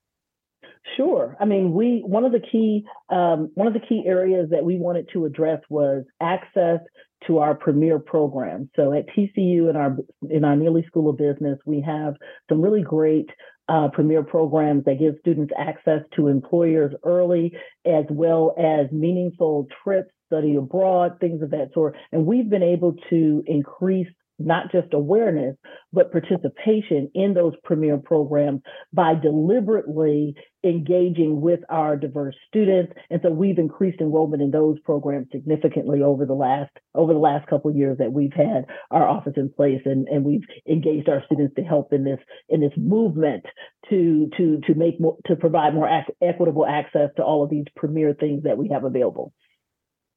Sure. 0.97 1.37
I 1.39 1.45
mean, 1.45 1.73
we 1.73 2.03
one 2.07 2.25
of 2.25 2.33
the 2.33 2.41
key 2.41 2.85
um, 3.11 3.51
one 3.55 3.67
of 3.67 3.75
the 3.75 3.87
key 3.87 4.05
areas 4.07 4.49
that 4.51 4.65
we 4.65 4.77
wanted 4.79 5.09
to 5.13 5.27
address 5.27 5.61
was 5.69 6.05
access 6.21 6.81
to 7.27 7.39
our 7.39 7.55
premier 7.55 7.99
program. 7.99 8.71
So 8.77 8.93
at 8.93 9.07
TCU 9.09 9.69
in 9.69 9.77
our 9.77 9.97
in 10.29 10.45
our 10.45 10.57
Neeley 10.57 10.87
School 10.87 11.11
of 11.11 11.19
Business, 11.19 11.59
we 11.67 11.83
have 11.83 12.15
some 12.49 12.63
really 12.63 12.83
great 12.83 13.29
uh, 13.69 13.89
premier 13.93 14.23
programs 14.23 14.85
that 14.85 14.99
give 14.99 15.15
students 15.21 15.53
access 15.57 16.01
to 16.17 16.27
employers 16.27 16.93
early, 17.05 17.53
as 17.87 18.05
well 18.11 18.55
as 18.59 18.91
meaningful 18.91 19.69
trips, 19.85 20.11
study 20.27 20.57
abroad, 20.57 21.19
things 21.21 21.43
of 21.43 21.51
that 21.51 21.73
sort. 21.73 21.95
And 22.11 22.27
we've 22.27 22.51
been 22.51 22.63
able 22.63 22.95
to 23.11 23.45
increase 23.47 24.09
not 24.41 24.73
just 24.73 24.93
awareness, 24.93 25.57
but 25.93 26.13
participation 26.13 27.11
in 27.15 27.35
those 27.35 27.55
premier 27.65 27.99
programs 27.99 28.61
by 28.93 29.15
deliberately 29.15 30.35
engaging 30.63 31.41
with 31.41 31.61
our 31.71 31.97
diverse 31.97 32.35
students. 32.49 32.93
And 33.09 33.21
so 33.23 33.31
we've 33.31 33.59
increased 33.59 34.01
enrollment 34.01 34.43
in 34.43 34.51
those 34.51 34.79
programs 34.81 35.29
significantly 35.33 36.03
over 36.03 36.27
the 36.27 36.35
last 36.35 36.71
over 36.95 37.13
the 37.13 37.19
last 37.19 37.49
couple 37.49 37.75
years 37.75 37.99
that 37.99 38.13
we've 38.13 38.33
had 38.33 38.67
our 38.91 39.09
office 39.09 39.35
in 39.37 39.51
place 39.51 39.81
and, 39.85 40.09
and 40.09 40.25
we've 40.25 40.45
engaged 40.69 41.09
our 41.09 41.23
students 41.27 41.55
to 41.57 41.63
help 41.63 41.93
in 41.93 42.05
this 42.05 42.19
in 42.49 42.61
this 42.61 42.73
movement 42.77 43.45
to 43.89 44.29
to 44.37 44.61
to 44.67 44.75
make 44.75 45.01
more 45.01 45.17
to 45.27 45.37
provide 45.37 45.75
more 45.75 45.89
equitable 46.23 46.67
access 46.67 47.11
to 47.17 47.23
all 47.23 47.43
of 47.43 47.51
these 47.51 47.65
premier 47.77 48.15
things 48.15 48.43
that 48.43 48.59
we 48.59 48.69
have 48.69 48.85
available. 48.85 49.33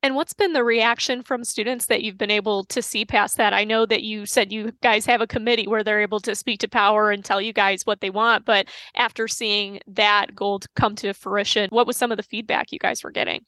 And 0.03 0.15
what's 0.15 0.33
been 0.33 0.51
the 0.53 0.65
reaction 0.65 1.23
from 1.23 1.45
students 1.45 1.85
that 1.85 2.03
you've 2.03 2.17
been 2.17 2.29
able 2.29 2.65
to 2.65 2.81
see 2.81 3.05
past 3.05 3.37
that? 3.37 3.53
I 3.53 3.63
know 3.63 3.85
that 3.85 4.03
you 4.03 4.25
said 4.25 4.51
you 4.51 4.73
guys 4.83 5.05
have 5.05 5.21
a 5.21 5.27
committee 5.27 5.65
where 5.65 5.81
they're 5.83 6.01
able 6.01 6.19
to 6.21 6.35
speak 6.35 6.59
to 6.59 6.67
power 6.67 7.09
and 7.09 7.23
tell 7.23 7.41
you 7.41 7.53
guys 7.53 7.85
what 7.85 8.01
they 8.01 8.09
want, 8.09 8.43
but 8.45 8.67
after 8.95 9.29
seeing 9.29 9.79
that 9.87 10.35
goal 10.35 10.59
come 10.75 10.95
to 10.97 11.13
fruition, 11.13 11.69
what 11.71 11.87
was 11.87 11.95
some 11.95 12.11
of 12.11 12.17
the 12.17 12.23
feedback 12.23 12.71
you 12.73 12.79
guys 12.79 13.01
were 13.03 13.11
getting? 13.11 13.45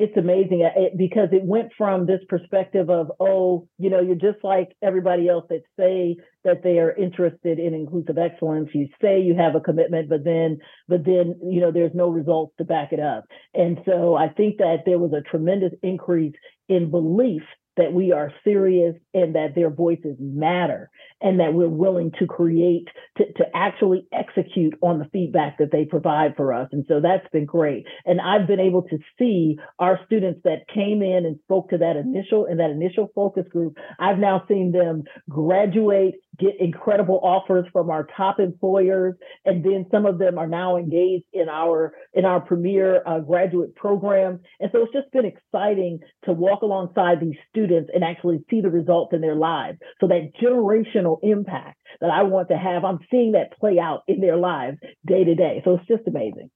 It's 0.00 0.16
amazing 0.16 0.62
uh, 0.64 0.80
it, 0.80 0.96
because 0.96 1.28
it 1.30 1.44
went 1.44 1.70
from 1.76 2.06
this 2.06 2.20
perspective 2.28 2.88
of 2.88 3.12
oh 3.20 3.68
you 3.78 3.90
know 3.90 4.00
you're 4.00 4.14
just 4.14 4.42
like 4.42 4.74
everybody 4.82 5.28
else 5.28 5.44
that 5.50 5.62
say 5.78 6.16
that 6.42 6.62
they 6.62 6.78
are 6.78 6.96
interested 6.96 7.58
in 7.58 7.74
inclusive 7.74 8.16
excellence. 8.16 8.70
You 8.72 8.88
say 9.02 9.20
you 9.20 9.36
have 9.36 9.54
a 9.54 9.60
commitment 9.60 10.08
but 10.08 10.24
then 10.24 10.58
but 10.88 11.04
then 11.04 11.38
you 11.44 11.60
know 11.60 11.70
there's 11.70 11.94
no 11.94 12.08
results 12.08 12.54
to 12.58 12.64
back 12.64 12.92
it 12.92 13.00
up. 13.00 13.26
And 13.54 13.78
so 13.84 14.16
i 14.16 14.28
think 14.28 14.56
that 14.58 14.84
there 14.86 14.98
was 14.98 15.12
a 15.12 15.28
tremendous 15.28 15.72
increase 15.82 16.34
in 16.68 16.90
belief 16.90 17.42
that 17.80 17.92
we 17.92 18.12
are 18.12 18.32
serious 18.44 18.94
and 19.12 19.34
that 19.34 19.54
their 19.54 19.70
voices 19.70 20.16
matter 20.18 20.90
and 21.20 21.40
that 21.40 21.52
we're 21.52 21.68
willing 21.68 22.12
to 22.18 22.26
create 22.26 22.88
to, 23.18 23.24
to 23.34 23.44
actually 23.54 24.06
execute 24.12 24.74
on 24.80 24.98
the 24.98 25.04
feedback 25.12 25.58
that 25.58 25.72
they 25.72 25.84
provide 25.84 26.34
for 26.36 26.54
us. 26.54 26.68
And 26.72 26.84
so 26.88 27.00
that's 27.00 27.28
been 27.32 27.46
great. 27.46 27.86
And 28.04 28.20
i've 28.20 28.46
been 28.46 28.60
able 28.60 28.82
to 28.82 28.98
see 29.18 29.58
our 29.78 29.98
students 30.06 30.40
that 30.44 30.68
came 30.72 31.02
in 31.02 31.24
and 31.26 31.38
spoke 31.44 31.70
to 31.70 31.78
that 31.78 31.96
initial 31.96 32.46
in 32.46 32.58
that 32.58 32.70
initial 32.70 33.10
focus 33.14 33.44
group 33.50 33.76
i've 33.98 34.18
now 34.18 34.44
seen 34.48 34.72
them 34.72 35.04
graduate 35.28 36.14
get 36.38 36.60
incredible 36.60 37.20
offers 37.22 37.66
from 37.72 37.90
our 37.90 38.06
top 38.16 38.40
employers 38.40 39.14
and 39.44 39.64
then 39.64 39.86
some 39.90 40.06
of 40.06 40.18
them 40.18 40.38
are 40.38 40.46
now 40.46 40.76
engaged 40.76 41.24
in 41.32 41.48
our 41.48 41.92
in 42.14 42.24
our 42.24 42.40
premier 42.40 43.02
uh, 43.06 43.20
graduate 43.20 43.74
program. 43.74 44.40
And 44.60 44.70
so 44.72 44.82
it's 44.82 44.92
just 44.92 45.10
been 45.12 45.26
exciting 45.26 46.00
to 46.24 46.32
walk 46.32 46.62
alongside 46.62 47.20
these 47.20 47.36
students 47.50 47.90
and 47.92 48.04
actually 48.04 48.38
see 48.50 48.60
the 48.60 48.70
results 48.70 49.12
in 49.12 49.20
their 49.20 49.36
lives. 49.36 49.78
So 50.00 50.08
that 50.08 50.30
generational 50.42 51.18
impact 51.22 51.78
that 52.00 52.10
i 52.10 52.22
want 52.22 52.48
to 52.48 52.56
have 52.56 52.84
i'm 52.84 53.00
seeing 53.10 53.32
that 53.32 53.58
play 53.58 53.78
out 53.78 54.02
in 54.06 54.20
their 54.20 54.36
lives 54.36 54.78
day 55.06 55.24
to 55.24 55.34
day. 55.34 55.60
So 55.64 55.74
it's 55.74 55.88
just 55.88 56.06
amazing 56.06 56.50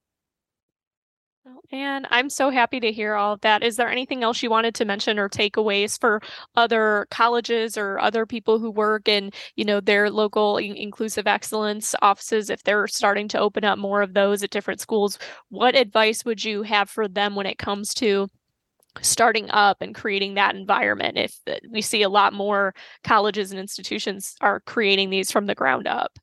Oh, 1.46 1.60
and 1.70 2.06
I'm 2.10 2.30
so 2.30 2.48
happy 2.48 2.80
to 2.80 2.90
hear 2.90 3.16
all 3.16 3.34
of 3.34 3.42
that. 3.42 3.62
Is 3.62 3.76
there 3.76 3.90
anything 3.90 4.22
else 4.22 4.42
you 4.42 4.48
wanted 4.48 4.74
to 4.76 4.86
mention 4.86 5.18
or 5.18 5.28
takeaways 5.28 6.00
for 6.00 6.22
other 6.56 7.06
colleges 7.10 7.76
or 7.76 7.98
other 7.98 8.24
people 8.24 8.58
who 8.58 8.70
work 8.70 9.08
in, 9.08 9.30
you 9.54 9.64
know, 9.66 9.80
their 9.80 10.10
local 10.10 10.56
inclusive 10.56 11.26
excellence 11.26 11.94
offices 12.00 12.48
if 12.48 12.62
they're 12.62 12.86
starting 12.86 13.28
to 13.28 13.38
open 13.38 13.62
up 13.62 13.78
more 13.78 14.00
of 14.00 14.14
those 14.14 14.42
at 14.42 14.50
different 14.50 14.80
schools? 14.80 15.18
What 15.50 15.76
advice 15.76 16.24
would 16.24 16.42
you 16.42 16.62
have 16.62 16.88
for 16.88 17.08
them 17.08 17.34
when 17.34 17.46
it 17.46 17.58
comes 17.58 17.92
to 17.94 18.30
starting 19.02 19.50
up 19.50 19.82
and 19.82 19.94
creating 19.94 20.34
that 20.34 20.54
environment 20.54 21.18
if 21.18 21.38
uh, 21.46 21.56
we 21.70 21.82
see 21.82 22.02
a 22.02 22.08
lot 22.08 22.32
more 22.32 22.74
colleges 23.04 23.50
and 23.50 23.60
institutions 23.60 24.36
are 24.40 24.60
creating 24.60 25.10
these 25.10 25.30
from 25.30 25.46
the 25.46 25.54
ground 25.54 25.86
up? 25.88 26.18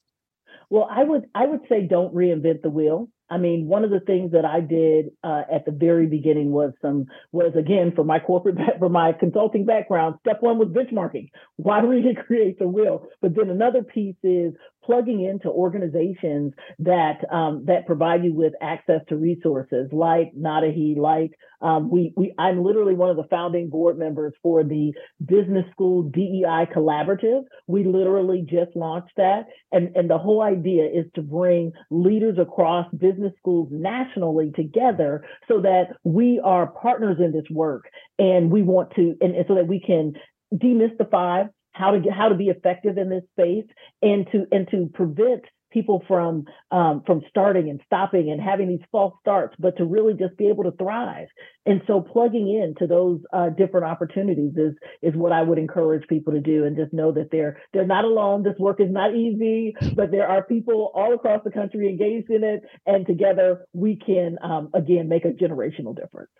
Well, 0.70 0.88
I 0.90 1.04
would 1.04 1.26
I 1.36 1.46
would 1.46 1.62
say 1.68 1.86
don't 1.86 2.16
reinvent 2.16 2.62
the 2.62 2.70
wheel. 2.70 3.10
I 3.32 3.38
mean, 3.38 3.66
one 3.68 3.86
of 3.86 3.92
the 3.92 4.02
things 4.02 4.34
that 4.34 4.44
I 4.44 4.60
did 4.60 5.12
uh, 5.24 5.44
at 5.52 5.66
the 5.66 5.72
very 5.72 6.06
beginning 6.06 6.52
was 6.52 6.74
some 6.82 7.06
was 7.32 7.54
again 7.58 7.94
for 7.96 8.04
my 8.04 8.20
corporate 8.20 8.58
for 8.78 8.90
my 8.90 9.14
consulting 9.14 9.66
background. 9.66 10.16
Step 10.20 10.42
one 10.42 10.60
was 10.60 10.68
benchmarking. 10.68 11.30
Why 11.56 11.80
do 11.80 11.88
we 11.88 12.04
create 12.28 12.60
the 12.60 12.68
wheel? 12.68 13.08
But 13.22 13.34
then 13.36 13.50
another 13.50 13.84
piece 13.84 14.18
is 14.22 14.54
plugging 14.84 15.24
into 15.24 15.48
organizations 15.50 16.54
that 16.80 17.20
um, 17.32 17.66
that 17.66 17.86
provide 17.86 18.24
you 18.24 18.34
with 18.34 18.54
access 18.62 19.02
to 19.10 19.16
resources 19.16 19.90
like 19.92 20.32
NADOHE, 20.36 20.98
like 20.98 21.32
um, 21.62 21.90
we, 21.92 22.14
we 22.16 22.34
I'm 22.38 22.64
literally 22.64 22.96
one 22.96 23.10
of 23.10 23.18
the 23.18 23.28
founding 23.30 23.70
board 23.70 23.98
members 23.98 24.34
for 24.42 24.64
the 24.64 24.94
Business 25.24 25.66
School 25.72 26.04
DEI 26.04 26.68
Collaborative. 26.76 27.44
We 27.68 27.84
literally 27.84 28.42
just 28.42 28.76
launched 28.76 29.14
that, 29.18 29.46
and 29.72 29.96
and 29.96 30.10
the 30.10 30.18
whole 30.18 30.42
idea 30.42 30.86
is 30.86 31.06
to 31.16 31.22
bring 31.22 31.74
leaders 31.90 32.38
across 32.40 32.88
business 32.96 33.34
schools 33.40 33.70
nationally 33.72 34.52
together 34.56 35.24
so 35.48 35.62
that 35.62 35.96
we 36.04 36.42
are 36.44 36.68
partners 36.68 37.18
in 37.20 37.32
this 37.32 37.50
work, 37.52 37.86
and 38.18 38.52
we 38.52 38.64
want 38.64 38.92
to 38.96 39.16
and, 39.22 39.36
and 39.36 39.46
so 39.48 39.56
that 39.56 39.68
we 39.68 39.80
can 39.80 40.14
demystify 40.54 41.48
how 41.72 41.92
to 41.92 42.00
get 42.00 42.14
how 42.14 42.30
to 42.30 42.36
be 42.36 42.50
effective 42.50 42.98
in 42.98 43.10
this 43.10 43.24
space 43.32 43.66
and 44.02 44.28
to 44.32 44.46
and 44.52 44.68
to 44.72 44.90
prevent 44.94 45.44
people 45.72 46.04
from 46.08 46.46
um, 46.70 47.02
from 47.06 47.22
starting 47.30 47.70
and 47.70 47.82
stopping 47.86 48.30
and 48.30 48.42
having 48.42 48.68
these 48.68 48.86
false 48.92 49.14
starts, 49.22 49.56
but 49.58 49.78
to 49.78 49.86
really 49.86 50.14
just 50.14 50.38
be 50.38 50.48
able 50.48 50.64
to 50.64 50.72
thrive. 50.72 51.28
And 51.66 51.82
so 51.88 52.02
plugging 52.02 52.50
into 52.50 52.88
those 52.88 53.22
uh, 53.34 53.50
different 53.50 53.86
opportunities 53.86 54.54
is 54.56 54.74
is 55.02 55.16
what 55.16 55.32
I 55.32 55.42
would 55.42 55.58
encourage 55.58 56.08
people 56.08 56.34
to 56.34 56.42
do, 56.42 56.66
and 56.66 56.76
just 56.76 56.94
know 56.94 57.12
that 57.14 57.30
they're 57.32 57.62
they're 57.74 57.88
not 57.88 58.06
alone. 58.06 58.44
This 58.44 58.58
work 58.60 58.80
is 58.80 58.92
not 58.92 59.16
easy, 59.16 59.74
but 59.96 60.12
there 60.12 60.28
are 60.28 60.44
people 60.44 60.92
all 60.94 61.14
across 61.14 61.44
the 61.44 61.52
country 61.52 61.90
engaged 61.90 62.30
in 62.30 62.44
it, 62.44 62.62
and 62.86 63.06
together 63.06 63.66
we 63.74 63.96
can 63.96 64.38
um, 64.44 64.70
again 64.74 65.08
make 65.08 65.26
a 65.26 65.30
generational 65.30 65.96
difference. 65.96 66.32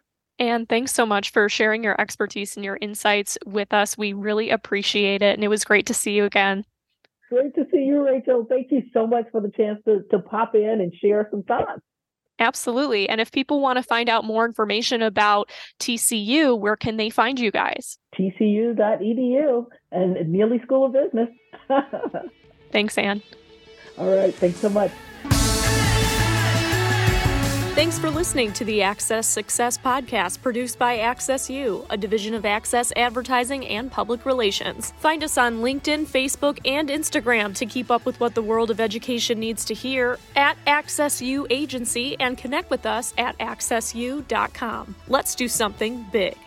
And 0.42 0.68
thanks 0.68 0.92
so 0.92 1.06
much 1.06 1.30
for 1.30 1.48
sharing 1.50 1.84
your 1.84 2.02
expertise 2.02 2.56
and 2.56 2.66
your 2.66 2.80
insights 2.82 3.38
with 3.46 3.72
us. 3.72 3.96
We 3.96 4.14
really 4.14 4.50
appreciate 4.50 5.22
it. 5.22 5.36
And 5.36 5.44
it 5.44 5.50
was 5.50 5.64
great 5.64 5.86
to 5.86 5.94
see 5.94 6.14
you 6.14 6.26
again. 6.26 6.66
Great 7.30 7.54
to 7.54 7.68
see 7.72 7.84
you, 7.84 8.04
Rachel. 8.04 8.48
Thank 8.50 8.72
you 8.72 8.82
so 8.92 9.06
much 9.06 9.26
for 9.32 9.40
the 9.40 9.52
chance 9.52 9.80
to, 9.86 10.02
to 10.10 10.18
pop 10.18 10.56
in 10.56 10.82
and 10.82 10.92
share 10.96 11.28
some 11.30 11.44
thoughts. 11.44 11.82
Absolutely. 12.40 13.08
And 13.08 13.22
if 13.22 13.32
people 13.32 13.62
want 13.62 13.78
to 13.78 13.84
find 13.84 14.10
out 14.10 14.26
more 14.26 14.44
information 14.44 15.04
about 15.04 15.48
TCU, 15.80 16.58
where 16.58 16.76
can 16.76 16.98
they 16.98 17.12
find 17.12 17.40
you 17.40 17.52
guys? 17.52 18.00
TCU.edu 18.18 19.66
and 19.92 20.16
Neeley 20.16 20.64
School 20.64 20.88
of 20.88 20.94
Business. 20.94 21.30
Thanks, 22.72 22.98
Ann. 22.98 23.22
All 24.00 24.12
right. 24.16 24.34
Thanks 24.34 24.58
so 24.58 24.70
much. 24.70 24.92
Thanks 27.82 27.98
for 27.98 28.12
listening 28.12 28.54
to 28.54 28.64
the 28.64 28.84
Access 28.84 29.26
Success 29.26 29.76
Podcast 29.76 30.44
produced 30.44 30.78
by 30.78 31.00
Access 31.00 31.50
U, 31.50 31.84
a 31.90 31.98
division 31.98 32.36
of 32.36 32.46
Access 32.46 32.94
Advertising 32.96 33.66
and 33.66 33.92
Public 33.92 34.24
Relations. 34.24 34.94
Find 35.00 35.24
us 35.24 35.36
on 35.36 35.62
LinkedIn, 35.62 36.06
Facebook, 36.06 36.60
and 36.64 36.90
Instagram 36.90 37.56
to 37.56 37.66
keep 37.66 37.90
up 37.90 38.06
with 38.06 38.20
what 38.20 38.36
the 38.36 38.44
world 38.44 38.70
of 38.70 38.80
education 38.80 39.40
needs 39.40 39.66
to 39.66 39.74
hear 39.74 40.20
at 40.36 40.58
Access 40.68 41.24
U 41.24 41.48
Agency 41.50 42.16
and 42.20 42.38
connect 42.38 42.70
with 42.70 42.86
us 42.86 43.16
at 43.18 43.36
accessu.com. 43.40 44.94
Let's 45.08 45.34
do 45.34 45.48
something 45.48 46.06
big. 46.12 46.38